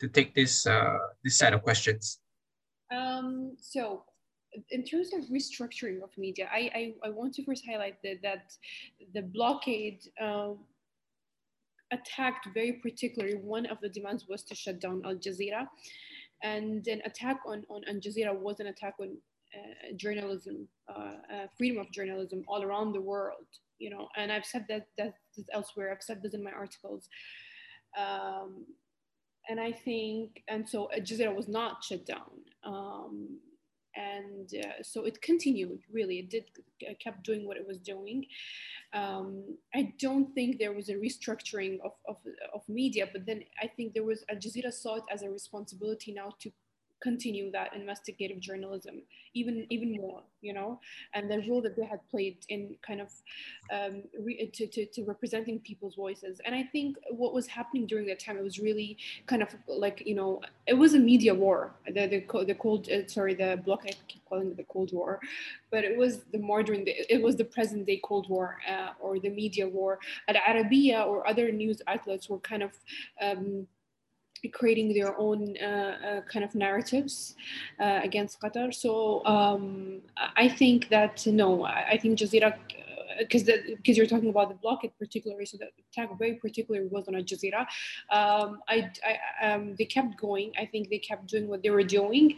[0.00, 2.20] to take this uh, this set of questions.
[2.90, 4.04] Um, so
[4.70, 8.52] in terms of restructuring of media, I, I, I want to first highlight that, that
[9.12, 10.52] the blockade uh,
[11.92, 15.66] attacked very particularly, one of the demands was to shut down Al Jazeera.
[16.42, 19.16] And an attack on, on Al Jazeera was an attack on
[19.54, 23.46] uh, journalism, uh, uh, freedom of journalism all around the world,
[23.78, 25.14] you know, and I've said that, that
[25.52, 27.08] elsewhere, I've said this in my articles.
[27.96, 28.66] Um,
[29.48, 32.30] and I think, and so Al Jazeera was not shut down.
[32.64, 33.38] Um,
[33.96, 36.18] and uh, so it continued really.
[36.18, 36.44] It did
[37.02, 38.26] kept doing what it was doing.
[38.92, 42.16] Um, i don't think there was a restructuring of, of,
[42.54, 46.12] of media but then i think there was al jazeera saw it as a responsibility
[46.12, 46.50] now to
[47.00, 49.02] continue that investigative journalism
[49.34, 50.80] even even more you know?
[51.12, 53.10] And the role that they had played in kind of
[53.72, 56.40] um, re- to, to, to, representing people's voices.
[56.44, 58.96] And i think what was happening during that time it was really
[59.26, 61.72] kind of like you know it was a media war.
[61.86, 65.20] The the, the cold uh, sorry the block i keep calling it the cold war.
[65.72, 69.30] But it was the modern it was the present day cold war uh, or the
[69.30, 69.98] media war.
[70.28, 72.72] Al arabiya or other news outlets were kind of
[73.20, 73.66] um,
[74.48, 77.34] creating their own uh, uh, kind of narratives
[77.80, 78.74] uh, against Qatar.
[78.74, 80.00] So um,
[80.36, 82.54] I think that no, I think Jazeera
[83.18, 87.14] because because you're talking about the blockade particularly, so the attack very particularly was on
[87.14, 87.60] Al Jazeera.
[88.10, 90.52] Um, I, I um, they kept going.
[90.58, 92.36] I think they kept doing what they were doing.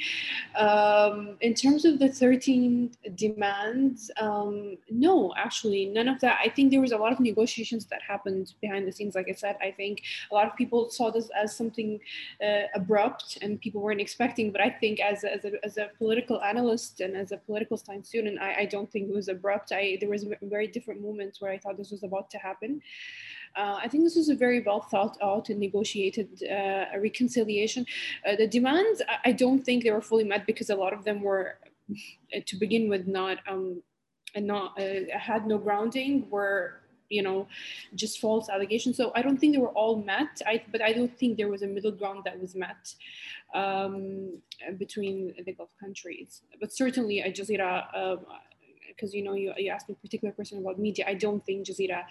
[0.57, 6.39] Um, in terms of the 13 demands, um, no, actually, none of that.
[6.45, 9.15] I think there was a lot of negotiations that happened behind the scenes.
[9.15, 12.01] Like I said, I think a lot of people saw this as something
[12.45, 14.51] uh, abrupt and people weren't expecting.
[14.51, 17.77] But I think as a, as a, as a political analyst and as a political
[17.77, 19.73] science student, I, I don't think it was abrupt.
[19.73, 22.81] I there was very different moments where I thought this was about to happen.
[23.57, 27.87] Uh, I think this was a very well thought out and negotiated uh, reconciliation.
[28.27, 31.23] Uh, the demands, I don't think they were fully met because a lot of them
[31.23, 31.59] were,
[32.47, 33.83] to begin with, not um,
[34.35, 36.29] and not uh, had no grounding.
[36.29, 37.47] Were you know
[37.95, 38.97] just false allegations.
[38.97, 40.41] So I don't think they were all met.
[40.47, 42.95] I but I don't think there was a middle ground that was met
[43.55, 44.39] um,
[44.79, 46.43] between the Gulf countries.
[46.61, 48.19] But certainly, Al Jazeera
[48.99, 51.05] because you know you, you asked me a particular question about media.
[51.07, 52.03] I don't think Jazeera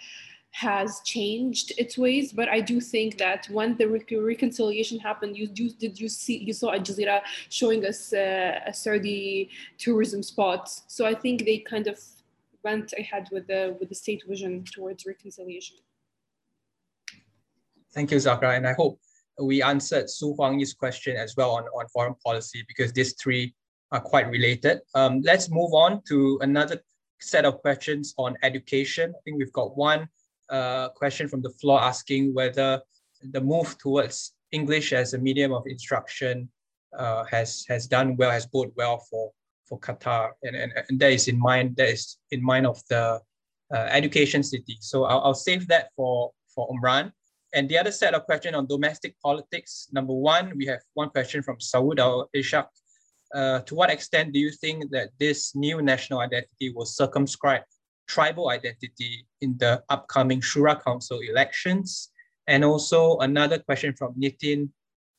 [0.50, 6.00] has changed its ways, but I do think that when the reconciliation happened, you, did
[6.00, 7.20] you see you saw Al Jazeera
[7.50, 10.70] showing us uh, a Saudi tourism spot.
[10.86, 11.98] So I think they kind of
[12.64, 15.76] went ahead with the with the state vision towards reconciliation.
[17.92, 18.98] Thank you, Zarqa, and I hope
[19.40, 23.54] we answered Su Huang's question as well on, on foreign policy because these three
[23.92, 24.80] are quite related.
[24.94, 26.80] Um, let's move on to another
[27.20, 29.12] set of questions on education.
[29.16, 30.08] I think we've got one
[30.50, 32.80] uh, question from the floor asking whether
[33.22, 36.48] the move towards English as a medium of instruction
[36.96, 39.32] uh, has has done well, has bode well for
[39.68, 43.20] for Qatar, and, and, and that is in mind that is in mind of the
[43.74, 44.78] uh, education city.
[44.80, 47.12] So I'll, I'll save that for for Omran.
[47.54, 49.88] And the other set of questions on domestic politics.
[49.92, 52.66] Number one, we have one question from Saud Al Ishaq
[53.34, 57.62] uh, to what extent do you think that this new national identity will circumscribe
[58.06, 62.10] tribal identity in the upcoming Shura Council elections?
[62.46, 64.70] And also another question from Nitin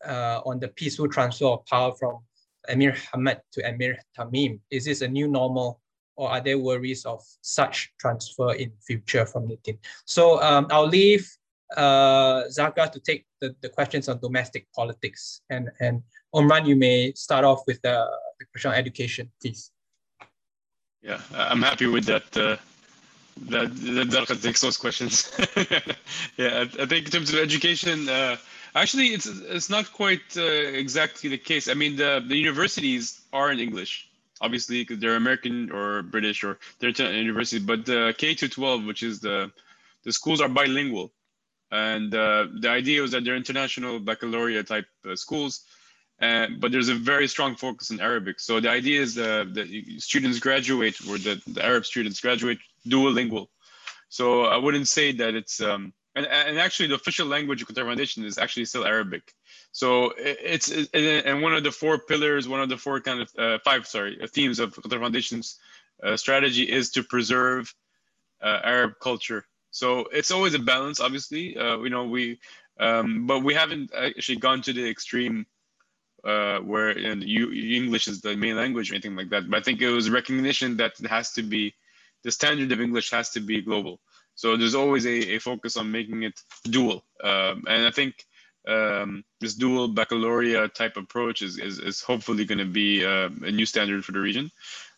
[0.05, 2.19] uh, on the peaceful transfer of power from
[2.67, 4.59] Emir Hamad to Emir Tamim.
[4.71, 5.79] Is this a new normal
[6.15, 9.77] or are there worries of such transfer in future from Nitin?
[10.05, 11.29] So um, I'll leave
[11.77, 16.01] uh, to take the, the questions on domestic politics and, and
[16.33, 18.05] Omran, you may start off with the,
[18.39, 19.71] the question on education, please.
[21.01, 22.37] Yeah, I'm happy with that.
[22.37, 22.57] Uh,
[23.47, 23.73] that
[24.27, 25.31] that takes those questions.
[26.37, 28.35] yeah, I, I, think in terms of education, uh,
[28.75, 31.69] actually, it's it's not quite uh, exactly the case.
[31.69, 34.09] I mean, the the universities are in English,
[34.41, 37.61] obviously, because they're American or British or they're universities.
[37.61, 39.51] But the K to 12, which is the
[40.03, 41.13] the schools, are bilingual,
[41.71, 45.65] and uh, the idea was that they're international baccalaureate type uh, schools
[46.21, 48.39] uh, but there's a very strong focus on Arabic.
[48.39, 49.67] So the idea is uh, that
[49.99, 53.47] students graduate, or the, the Arab students graduate duolingual.
[54.09, 57.85] So I wouldn't say that it's, um, and, and actually the official language of Qatar
[57.85, 59.33] Foundation is actually still Arabic.
[59.71, 63.31] So it's, it, and one of the four pillars, one of the four kind of,
[63.37, 65.57] uh, five, sorry, uh, themes of Qatar Foundation's
[66.15, 67.73] strategy is to preserve
[68.41, 69.45] Arab culture.
[69.71, 72.39] So it's always a balance, obviously, you know, we,
[72.79, 75.45] um, but we haven't actually gone to the extreme
[76.23, 79.49] uh, where and you, English is the main language or anything like that.
[79.49, 81.75] But I think it was recognition that it has to be
[82.23, 83.99] the standard of English has to be global.
[84.35, 87.03] So there's always a, a focus on making it dual.
[87.23, 88.25] Um, and I think
[88.67, 93.51] um, this dual baccalaureate type approach is, is, is hopefully going to be uh, a
[93.51, 94.51] new standard for the region.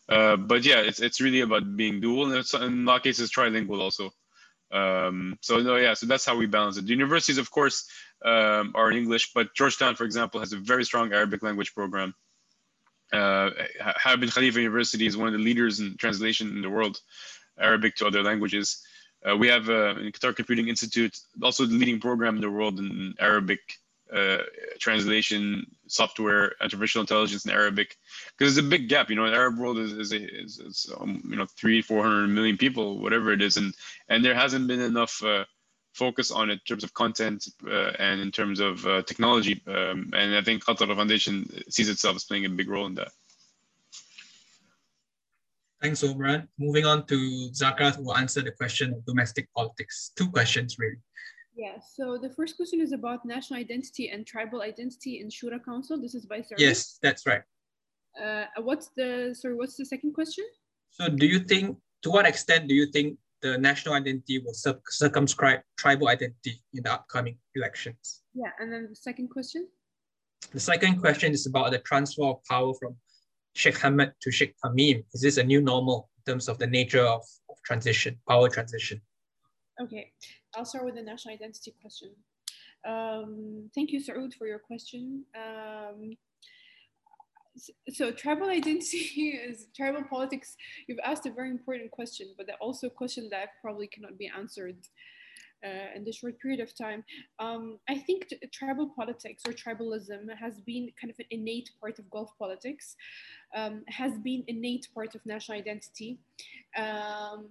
[0.09, 3.31] Uh, but yeah, it's, it's really about being dual and in a lot of cases
[3.31, 4.11] trilingual also.
[4.71, 6.85] Um, so no, yeah, so that's how we balance it.
[6.85, 7.89] The universities, of course,
[8.23, 12.13] um, are in English, but Georgetown, for example, has a very strong Arabic language program.
[13.11, 13.49] Uh,
[13.81, 16.99] Hamad bin Khalifa University is one of the leaders in translation in the world,
[17.59, 18.81] Arabic to other languages.
[19.27, 22.79] Uh, we have uh, in Qatar Computing Institute, also the leading program in the world
[22.79, 23.59] in Arabic
[24.15, 24.37] uh,
[24.79, 27.97] translation software, artificial intelligence in Arabic,
[28.37, 29.09] because it's a big gap.
[29.09, 32.27] You know, the Arab world is is, is, is um, you know three four hundred
[32.27, 33.73] million people, whatever it is, and
[34.09, 35.45] and there hasn't been enough uh,
[35.93, 39.61] focus on it in terms of content uh, and in terms of uh, technology.
[39.67, 43.09] Um, and I think Qatar Foundation sees itself as playing a big role in that.
[45.81, 46.47] Thanks, Omran.
[46.59, 50.11] Moving on to Zarqa, who will answer the question of domestic politics.
[50.15, 50.97] Two questions, really.
[51.61, 56.01] Yeah, so the first question is about national identity and tribal identity in Shura Council.
[56.01, 56.59] This is by Sarah.
[56.59, 57.43] Yes, that's right.
[58.19, 60.43] Uh, what's the, sorry, what's the second question?
[60.89, 64.55] So do you think, to what extent do you think the national identity will
[64.89, 68.23] circumscribe tribal identity in the upcoming elections?
[68.33, 69.67] Yeah, and then the second question?
[70.53, 72.95] The second question is about the transfer of power from
[73.53, 75.03] Sheikh Hamad to Sheikh Tamim.
[75.13, 77.21] Is this a new normal in terms of the nature of,
[77.51, 78.99] of transition, power transition?
[79.79, 80.11] Okay,
[80.55, 82.09] I'll start with the national identity question.
[82.85, 85.25] Um, thank you, Saud, for your question.
[85.35, 86.17] Um,
[87.89, 88.97] so tribal identity
[89.47, 90.55] is tribal politics.
[90.87, 94.77] You've asked a very important question, but also a question that probably cannot be answered
[95.63, 97.03] uh, in the short period of time.
[97.39, 102.09] Um, I think tribal politics or tribalism has been kind of an innate part of
[102.09, 102.95] Gulf politics,
[103.55, 106.17] um, has been innate part of national identity.
[106.75, 107.49] Um,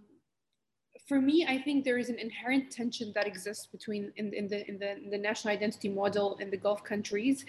[1.06, 4.68] for me, I think there is an inherent tension that exists between in, in, the,
[4.68, 7.44] in, the, in the national identity model in the Gulf countries,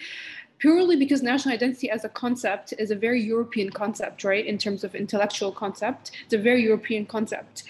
[0.58, 4.44] purely because national identity as a concept is a very European concept, right?
[4.44, 7.64] In terms of intellectual concept, it's a very European concept.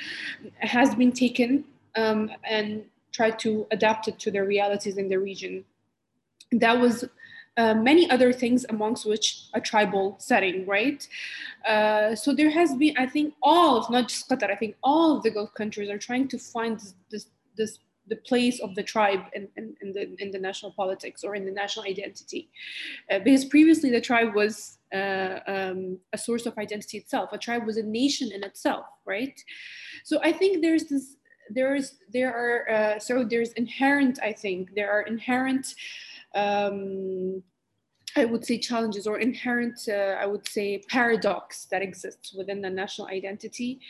[0.45, 1.65] It has been taken
[1.97, 5.65] um, and tried to adapt it to the realities in the region.
[6.53, 7.05] That was
[7.57, 11.07] uh, many other things amongst which a tribal setting, right?
[11.66, 15.16] Uh, so there has been, I think, all of not just Qatar, I think all
[15.16, 17.27] of the Gulf countries are trying to find this, this,
[17.57, 21.35] this the place of the tribe in, in, in, the in the national politics or
[21.35, 22.51] in the national identity,
[23.11, 27.33] uh, because previously the tribe was uh, um, a source of identity itself.
[27.33, 29.41] A tribe was a nation in itself, right?
[30.05, 31.16] So I think there's this.
[31.51, 34.19] There's there are uh, so there's inherent.
[34.23, 35.74] I think there are inherent
[36.35, 37.43] um,
[38.17, 42.69] I would say challenges or inherent, uh, I would say paradox that exists within the
[42.69, 43.81] national identity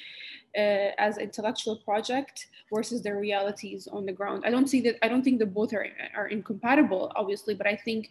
[0.56, 4.44] uh, as intellectual project versus the realities on the ground.
[4.47, 4.97] I don't see that.
[5.02, 8.10] I don't think that both are are incompatible, obviously, but I think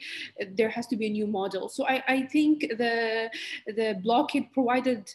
[0.55, 1.69] there has to be a new model.
[1.69, 3.29] So I, I think the
[3.67, 5.13] the blockade provided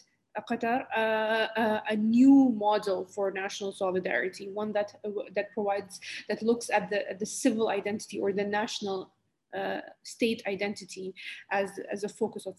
[0.49, 5.99] Qatar uh, uh, a new model for national solidarity, one that uh, that provides
[6.29, 9.11] that looks at the at the civil identity or the national
[9.55, 11.15] uh, state identity
[11.51, 12.57] as, as a focus of,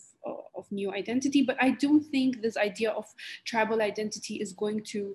[0.57, 1.43] of new identity.
[1.43, 3.05] But I don't think this idea of
[3.45, 5.15] tribal identity is going to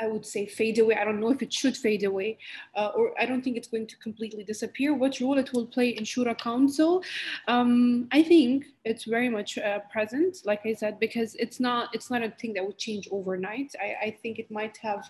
[0.00, 0.96] I would say fade away.
[0.96, 2.38] I don't know if it should fade away,
[2.74, 4.92] uh, or I don't think it's going to completely disappear.
[4.92, 7.02] What role it will play in Shura Council,
[7.46, 10.38] um, I think it's very much uh, present.
[10.44, 13.74] Like I said, because it's not it's not a thing that would change overnight.
[13.80, 15.08] I, I think it might have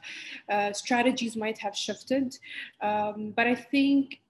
[0.50, 2.38] uh, strategies might have shifted,
[2.82, 4.20] um, but I think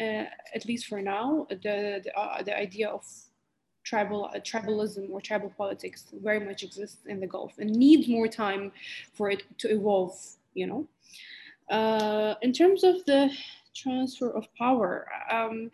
[0.00, 0.24] uh,
[0.54, 3.04] at least for now the the, uh, the idea of
[3.86, 8.28] tribal uh, tribalism or tribal politics very much exists in the Gulf and needs more
[8.28, 8.72] time
[9.14, 10.14] for it to evolve.
[10.54, 10.88] You know,
[11.70, 13.30] uh, in terms of the
[13.74, 15.06] transfer of power.
[15.30, 15.70] Um,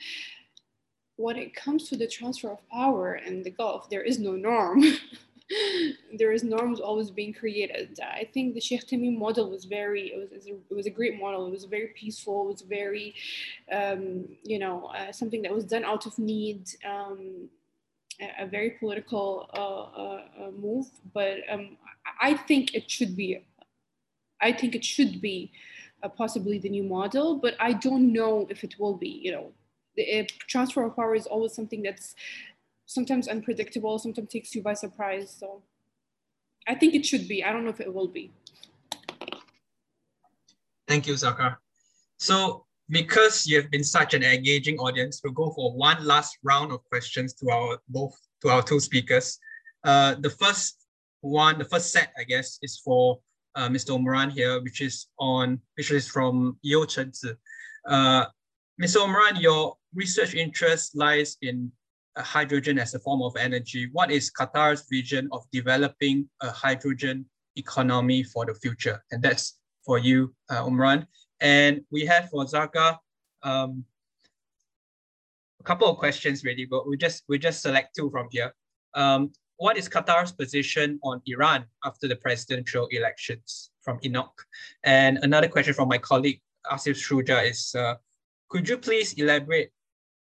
[1.17, 4.83] when it comes to the transfer of power in the Gulf, there is no norm.
[6.19, 7.99] there is norms always being created.
[8.03, 11.47] I think the Sheikh Tamim model was very, it was, it was a great model.
[11.47, 12.45] It was very peaceful.
[12.45, 13.15] It was very,
[13.71, 16.69] um, you know, uh, something that was done out of need.
[16.85, 17.49] Um,
[18.39, 21.77] a very political uh, uh, uh, move, but um,
[22.21, 23.45] I think it should be.
[24.41, 25.53] I think it should be
[26.03, 29.21] uh, possibly the new model, but I don't know if it will be.
[29.23, 29.53] You know,
[29.97, 32.15] the transfer of power is always something that's
[32.87, 35.35] sometimes unpredictable, sometimes takes you by surprise.
[35.39, 35.63] So
[36.67, 37.45] I think it should be.
[37.45, 38.33] I don't know if it will be.
[40.89, 41.57] Thank you, Zarqa.
[42.19, 46.71] So because you have been such an engaging audience, we'll go for one last round
[46.71, 49.39] of questions to our both to our two speakers.
[49.83, 50.87] Uh, the first
[51.23, 53.19] one, the first set, I guess, is for
[53.55, 53.99] uh, Mr.
[53.99, 57.35] Omran here, which is on, which is from Yo Chenzi.
[57.89, 58.27] Uh,
[58.81, 58.99] Mr.
[59.01, 61.73] Omran, your research interest lies in
[62.17, 63.89] uh, hydrogen as a form of energy.
[63.93, 67.25] What is Qatar's vision of developing a hydrogen
[67.57, 69.03] economy for the future?
[69.13, 71.07] And that's for you, uh, Omran.
[71.43, 72.99] And we have for Zarqa
[73.43, 73.85] um,
[75.61, 78.55] a couple of questions really, but we just we just select two from here.
[78.95, 84.37] Um, what is Qatar's position on Iran after the presidential elections from Enoch?
[84.85, 86.41] And another question from my colleague
[86.71, 87.95] Asif Shuja is, uh,
[88.49, 89.71] could you please elaborate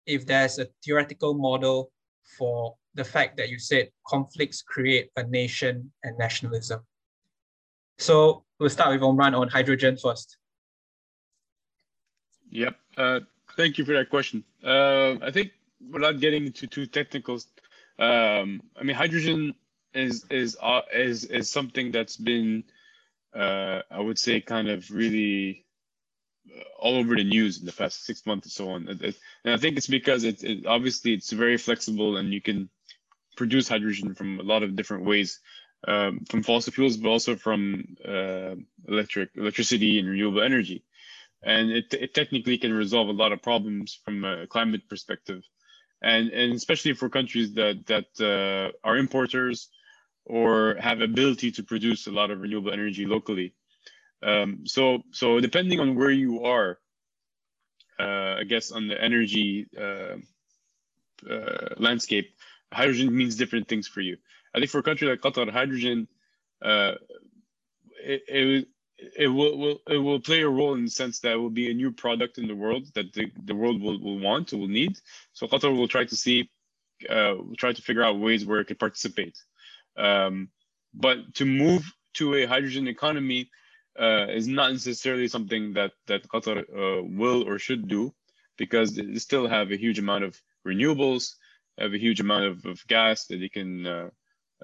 [0.06, 1.90] if there's a theoretical model
[2.36, 6.80] for the fact that you said conflicts create a nation and nationalism?
[7.98, 10.37] So we'll start with Omran on hydrogen first.
[12.50, 12.76] Yep.
[12.96, 13.20] Uh,
[13.56, 14.44] thank you for that question.
[14.64, 15.52] Uh, I think
[15.90, 17.40] without getting into too technical,
[17.98, 19.54] um, I mean, hydrogen
[19.94, 22.64] is is uh, is is something that's been,
[23.34, 25.64] uh, I would say, kind of really
[26.78, 28.88] all over the news in the past six months and so on.
[28.88, 29.14] And
[29.54, 32.70] I think it's because it, it obviously it's very flexible and you can
[33.36, 35.40] produce hydrogen from a lot of different ways
[35.86, 38.54] um, from fossil fuels, but also from uh,
[38.88, 40.82] electric electricity and renewable energy.
[41.42, 45.42] And it, it technically can resolve a lot of problems from a climate perspective,
[46.02, 49.68] and and especially for countries that that uh, are importers
[50.24, 53.54] or have ability to produce a lot of renewable energy locally.
[54.22, 56.78] Um, so so depending on where you are,
[58.00, 60.16] uh, I guess on the energy uh,
[61.30, 62.34] uh, landscape,
[62.72, 64.16] hydrogen means different things for you.
[64.54, 66.08] I think for a country like Qatar, hydrogen,
[66.62, 66.94] uh,
[68.02, 71.36] it, it, it will, will it will play a role in the sense that it
[71.36, 74.52] will be a new product in the world that the, the world will, will want
[74.52, 74.98] will need.
[75.32, 76.50] So Qatar will try to see,
[77.08, 79.36] uh, try to figure out ways where it could participate.
[79.96, 80.48] Um,
[80.94, 81.84] but to move
[82.14, 83.50] to a hydrogen economy
[83.98, 88.14] uh, is not necessarily something that that Qatar uh, will or should do,
[88.56, 91.34] because they still have a huge amount of renewables,
[91.78, 94.10] have a huge amount of, of gas that they can uh,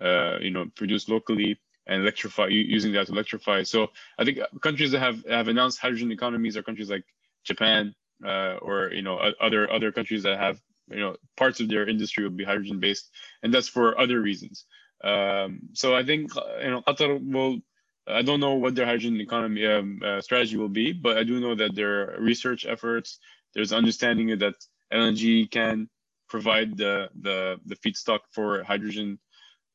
[0.01, 3.62] uh, you know, produce locally and electrify using that to electrify.
[3.62, 3.89] So
[4.19, 7.05] I think countries that have have announced hydrogen economies are countries like
[7.44, 7.94] Japan
[8.24, 12.24] uh, or you know other other countries that have you know parts of their industry
[12.24, 13.11] will be hydrogen based,
[13.43, 14.66] and that's for other reasons.
[15.02, 17.61] Um, so I think you know Qatar will.
[18.06, 21.40] I don't know what their hydrogen economy um, uh, strategy will be, but I do
[21.40, 23.19] know that their research efforts.
[23.55, 24.55] There's understanding that
[24.93, 25.89] LNG can
[26.28, 29.19] provide the the, the feedstock for hydrogen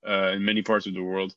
[0.08, 1.34] uh, in many parts of the world.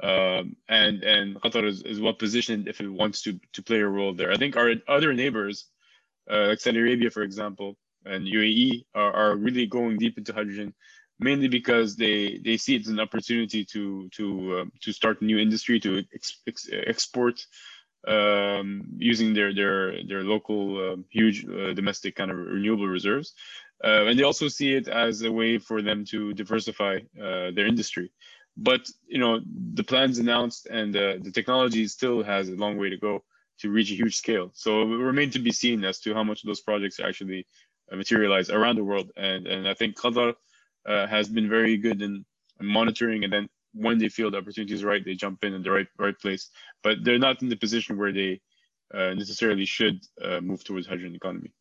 [0.00, 3.86] Um, and and Qatar is, is well positioned if it wants to to play a
[3.86, 4.32] role there.
[4.32, 5.66] I think our other neighbors,
[6.30, 10.74] uh, like Saudi Arabia, for example, and UAE, are, are really going deep into hydrogen,
[11.20, 15.24] mainly because they they see it as an opportunity to to um, to start a
[15.24, 17.46] new industry to ex, ex, export
[18.08, 23.34] um, using their their their local um, huge uh, domestic kind of renewable reserves.
[23.84, 27.66] Uh, and they also see it as a way for them to diversify uh, their
[27.66, 28.12] industry.
[28.56, 29.40] But you know,
[29.74, 33.24] the plans announced and uh, the technology still has a long way to go
[33.60, 34.50] to reach a huge scale.
[34.54, 37.46] So it will remain to be seen as to how much of those projects actually
[37.90, 39.10] uh, materialize around the world.
[39.16, 40.34] And and I think Qatar
[40.86, 42.24] uh, has been very good in,
[42.60, 45.62] in monitoring, and then when they feel the opportunity is right, they jump in in
[45.62, 46.50] the right right place.
[46.82, 48.40] But they're not in the position where they
[48.92, 50.00] uh, necessarily should
[50.42, 51.52] move towards hydrogen economy.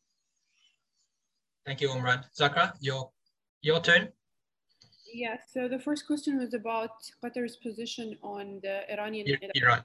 [1.65, 2.25] Thank you, Omran.
[2.37, 3.11] Zarqa, your,
[3.61, 4.09] your turn.
[5.13, 6.91] Yeah, so the first question was about
[7.23, 9.83] Qatar's position on the Iranian Iran.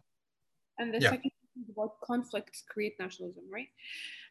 [0.79, 1.11] And the yeah.
[1.11, 1.31] second
[1.71, 3.69] about conflicts create nationalism, right?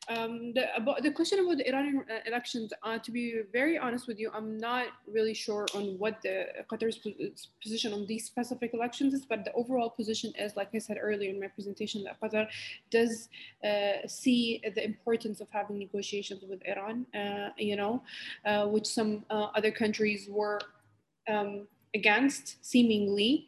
[0.08, 4.08] Um, the, about, the question about the Iranian uh, elections, uh, to be very honest
[4.08, 7.00] with you, I'm not really sure on what the Qatar's
[7.62, 11.32] position on these specific elections is, but the overall position is, like I said earlier
[11.32, 12.48] in my presentation, that Qatar
[12.92, 13.30] does
[13.64, 18.04] uh, see the importance of having negotiations with Iran, uh, you know,
[18.46, 20.60] uh, which some uh, other countries were
[21.28, 23.48] um, against, seemingly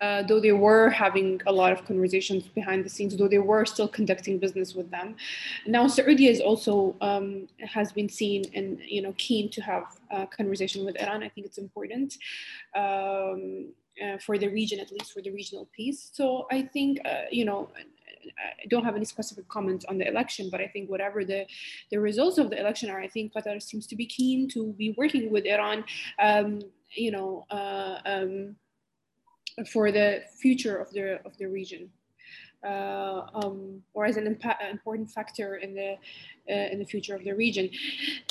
[0.00, 3.64] uh, though they were having a lot of conversations behind the scenes, though they were
[3.64, 5.16] still conducting business with them.
[5.66, 10.26] Now Saudi is also um, has been seen and you know keen to have a
[10.26, 11.22] conversation with Iran.
[11.22, 12.16] I think it's important.
[12.76, 16.10] Um, uh, for the region, at least for the regional peace.
[16.12, 20.50] So I think, uh, you know, I don't have any specific comments on the election,
[20.52, 21.46] but I think whatever the,
[21.90, 24.94] the results of the election are, I think Qatar seems to be keen to be
[24.96, 25.84] working with Iran,
[26.20, 26.60] um,
[26.94, 28.56] you know, uh, um,
[29.72, 31.90] for the future of the of the region.
[32.64, 35.92] Uh, um, or as an important factor in the
[36.50, 37.70] uh, in the future of the region.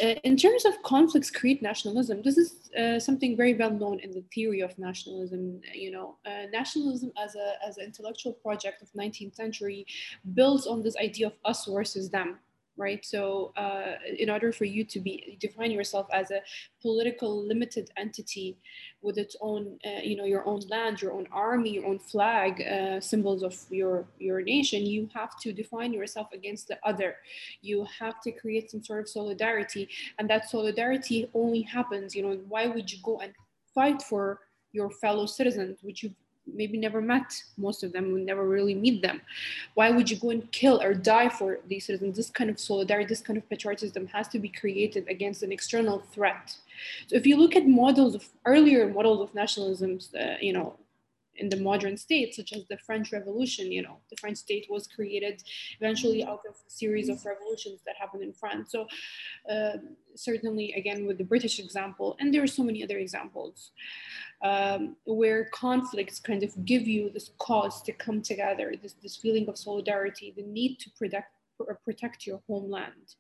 [0.04, 4.12] Uh, in terms of conflicts create nationalism, this is uh, something very well known in
[4.12, 5.62] the theory of nationalism.
[5.74, 9.86] You know, uh, nationalism as a as an intellectual project of 19th century
[10.34, 12.38] builds on this idea of us versus them
[12.78, 13.04] right?
[13.06, 16.42] So uh, in order for you to be define yourself as a
[16.82, 18.58] political limited entity
[19.02, 22.62] with its own, uh, you know, your own land, your own army, your own flag,
[22.62, 27.16] uh, symbols of your your nation, you have to define yourself against the other.
[27.62, 29.90] You have to create some sort of solidarity,
[30.20, 32.16] and that solidarity only happens.
[32.16, 33.34] You know, why would you go and
[33.74, 34.40] fight for
[34.72, 36.14] your fellow citizens, which you
[36.54, 39.22] maybe never met most of them, would never really meet them.
[39.74, 42.18] Why would you go and kill or die for these citizens?
[42.18, 46.00] This kind of solidarity, this kind of patriotism has to be created against an external
[46.14, 46.56] threat.
[47.08, 50.76] So if you look at models of earlier models of nationalism, uh, you know,
[51.38, 53.72] in the modern state, such as the French Revolution.
[53.72, 55.44] You know, the French state was created
[55.80, 58.72] eventually out of a series of revolutions that happened in France.
[58.72, 58.88] So,
[59.52, 59.78] uh,
[60.16, 63.72] certainly, again, with the British example, and there are so many other examples
[64.42, 69.48] um, where conflicts kind of give you this cause to come together, this, this feeling
[69.48, 71.32] of solidarity, the need to protect,
[71.84, 73.16] protect your homeland.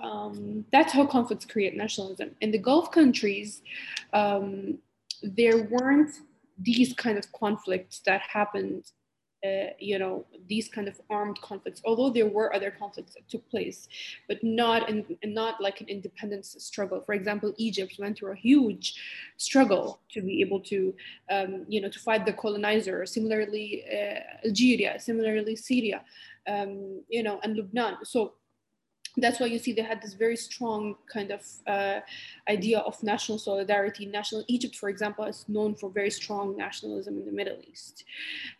[0.00, 2.30] Um, that's how conflicts create nationalism.
[2.40, 3.62] In the Gulf countries,
[4.12, 4.78] um,
[5.22, 6.12] there weren't
[6.58, 8.84] these kind of conflicts that happened
[9.46, 13.48] uh, you know these kind of armed conflicts although there were other conflicts that took
[13.48, 13.86] place
[14.26, 17.00] but not in not like an independence struggle.
[17.06, 19.00] For example egypt went through a huge
[19.36, 20.92] struggle to be able to
[21.30, 26.02] um, you know to fight the colonizer similarly uh, algeria similarly syria
[26.48, 27.98] um, you know and lebanon.
[28.02, 28.34] So
[29.22, 32.00] that's why you see they had this very strong kind of uh,
[32.48, 34.06] idea of national solidarity.
[34.06, 38.04] National Egypt, for example, is known for very strong nationalism in the Middle East.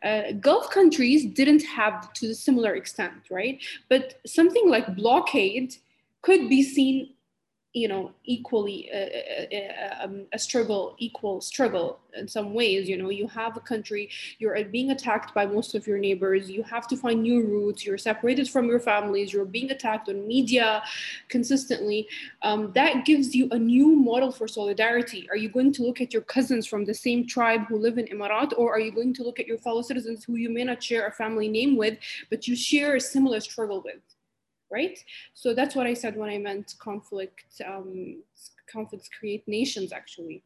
[0.02, 3.62] Uh, Gulf countries didn't have to a similar extent, right?
[3.88, 5.76] But something like blockade
[6.22, 7.14] could be seen
[7.74, 12.96] you know equally uh, uh, uh, um, a struggle equal struggle in some ways you
[12.96, 13.10] know.
[13.10, 14.08] You have a country
[14.38, 17.98] you're being attacked by most of your neighbors you have to find new routes you're
[17.98, 20.82] separated from your families you're being attacked on media
[21.28, 22.08] consistently.
[22.42, 25.28] Um, that gives you a new model for solidarity.
[25.30, 28.06] Are you going to look at your cousins from the same tribe who live in
[28.06, 30.82] Emirat or are you going to look at your fellow citizens who you may not
[30.82, 31.98] share a family name with
[32.30, 34.00] but you share a similar struggle with
[34.70, 34.98] right?
[35.34, 37.44] So that's what I said when I meant conflict.
[37.66, 38.22] Um,
[38.70, 40.42] conflicts create nations, actually.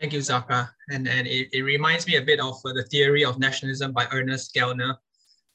[0.00, 0.68] Thank you, Zarqa.
[0.90, 4.06] And, and it, it reminds me a bit of uh, the theory of nationalism by
[4.12, 4.96] Ernest Gellner.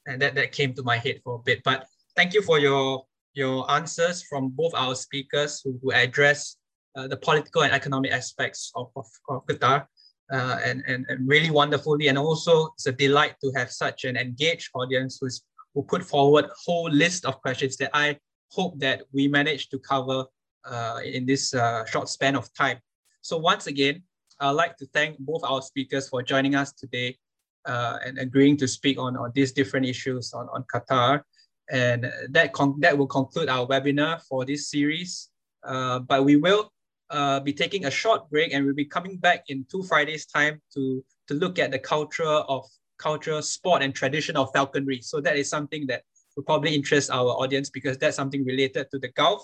[0.08, 1.62] And that, that came to my head for a bit.
[1.64, 1.86] But
[2.16, 6.56] thank you for your, your answers from both our speakers who, who address
[6.96, 9.86] uh, the political and economic aspects of, of, of Qatar.
[10.32, 12.08] Uh, and, and, and really wonderfully.
[12.08, 15.42] And also, it's a delight to have such an engaged audience who's
[15.74, 18.18] will put forward a whole list of questions that I
[18.52, 20.26] hope that we manage to cover
[20.66, 22.80] uh, in this uh, short span of time.
[23.22, 24.04] So once again,
[24.40, 27.18] I'd like to thank both our speakers for joining us today
[27.66, 31.22] uh, and agreeing to speak on, on these different issues on, on Qatar.
[31.72, 35.30] And that, that will conclude our webinar for this series.
[35.64, 36.72] Uh, but we will
[37.10, 40.62] uh, be taking a short break and we'll be coming back in two Fridays time
[40.74, 42.66] to, to look at the culture of
[43.00, 45.02] culture, sport, and tradition of falconry.
[45.02, 46.04] So that is something that
[46.36, 49.44] will probably interest our audience because that's something related to the Gulf.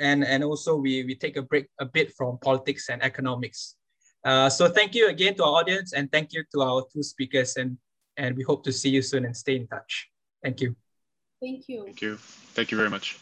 [0.00, 3.76] And, and also we, we take a break a bit from politics and economics.
[4.24, 7.56] Uh, so thank you again to our audience and thank you to our two speakers
[7.56, 7.76] and,
[8.16, 10.08] and we hope to see you soon and stay in touch.
[10.42, 10.74] Thank you.
[11.40, 11.84] Thank you.
[11.84, 12.16] Thank you.
[12.54, 13.18] Thank you very much.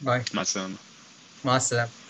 [0.00, 0.20] Bye.
[0.32, 0.78] Masalam.
[1.44, 2.09] Masalam.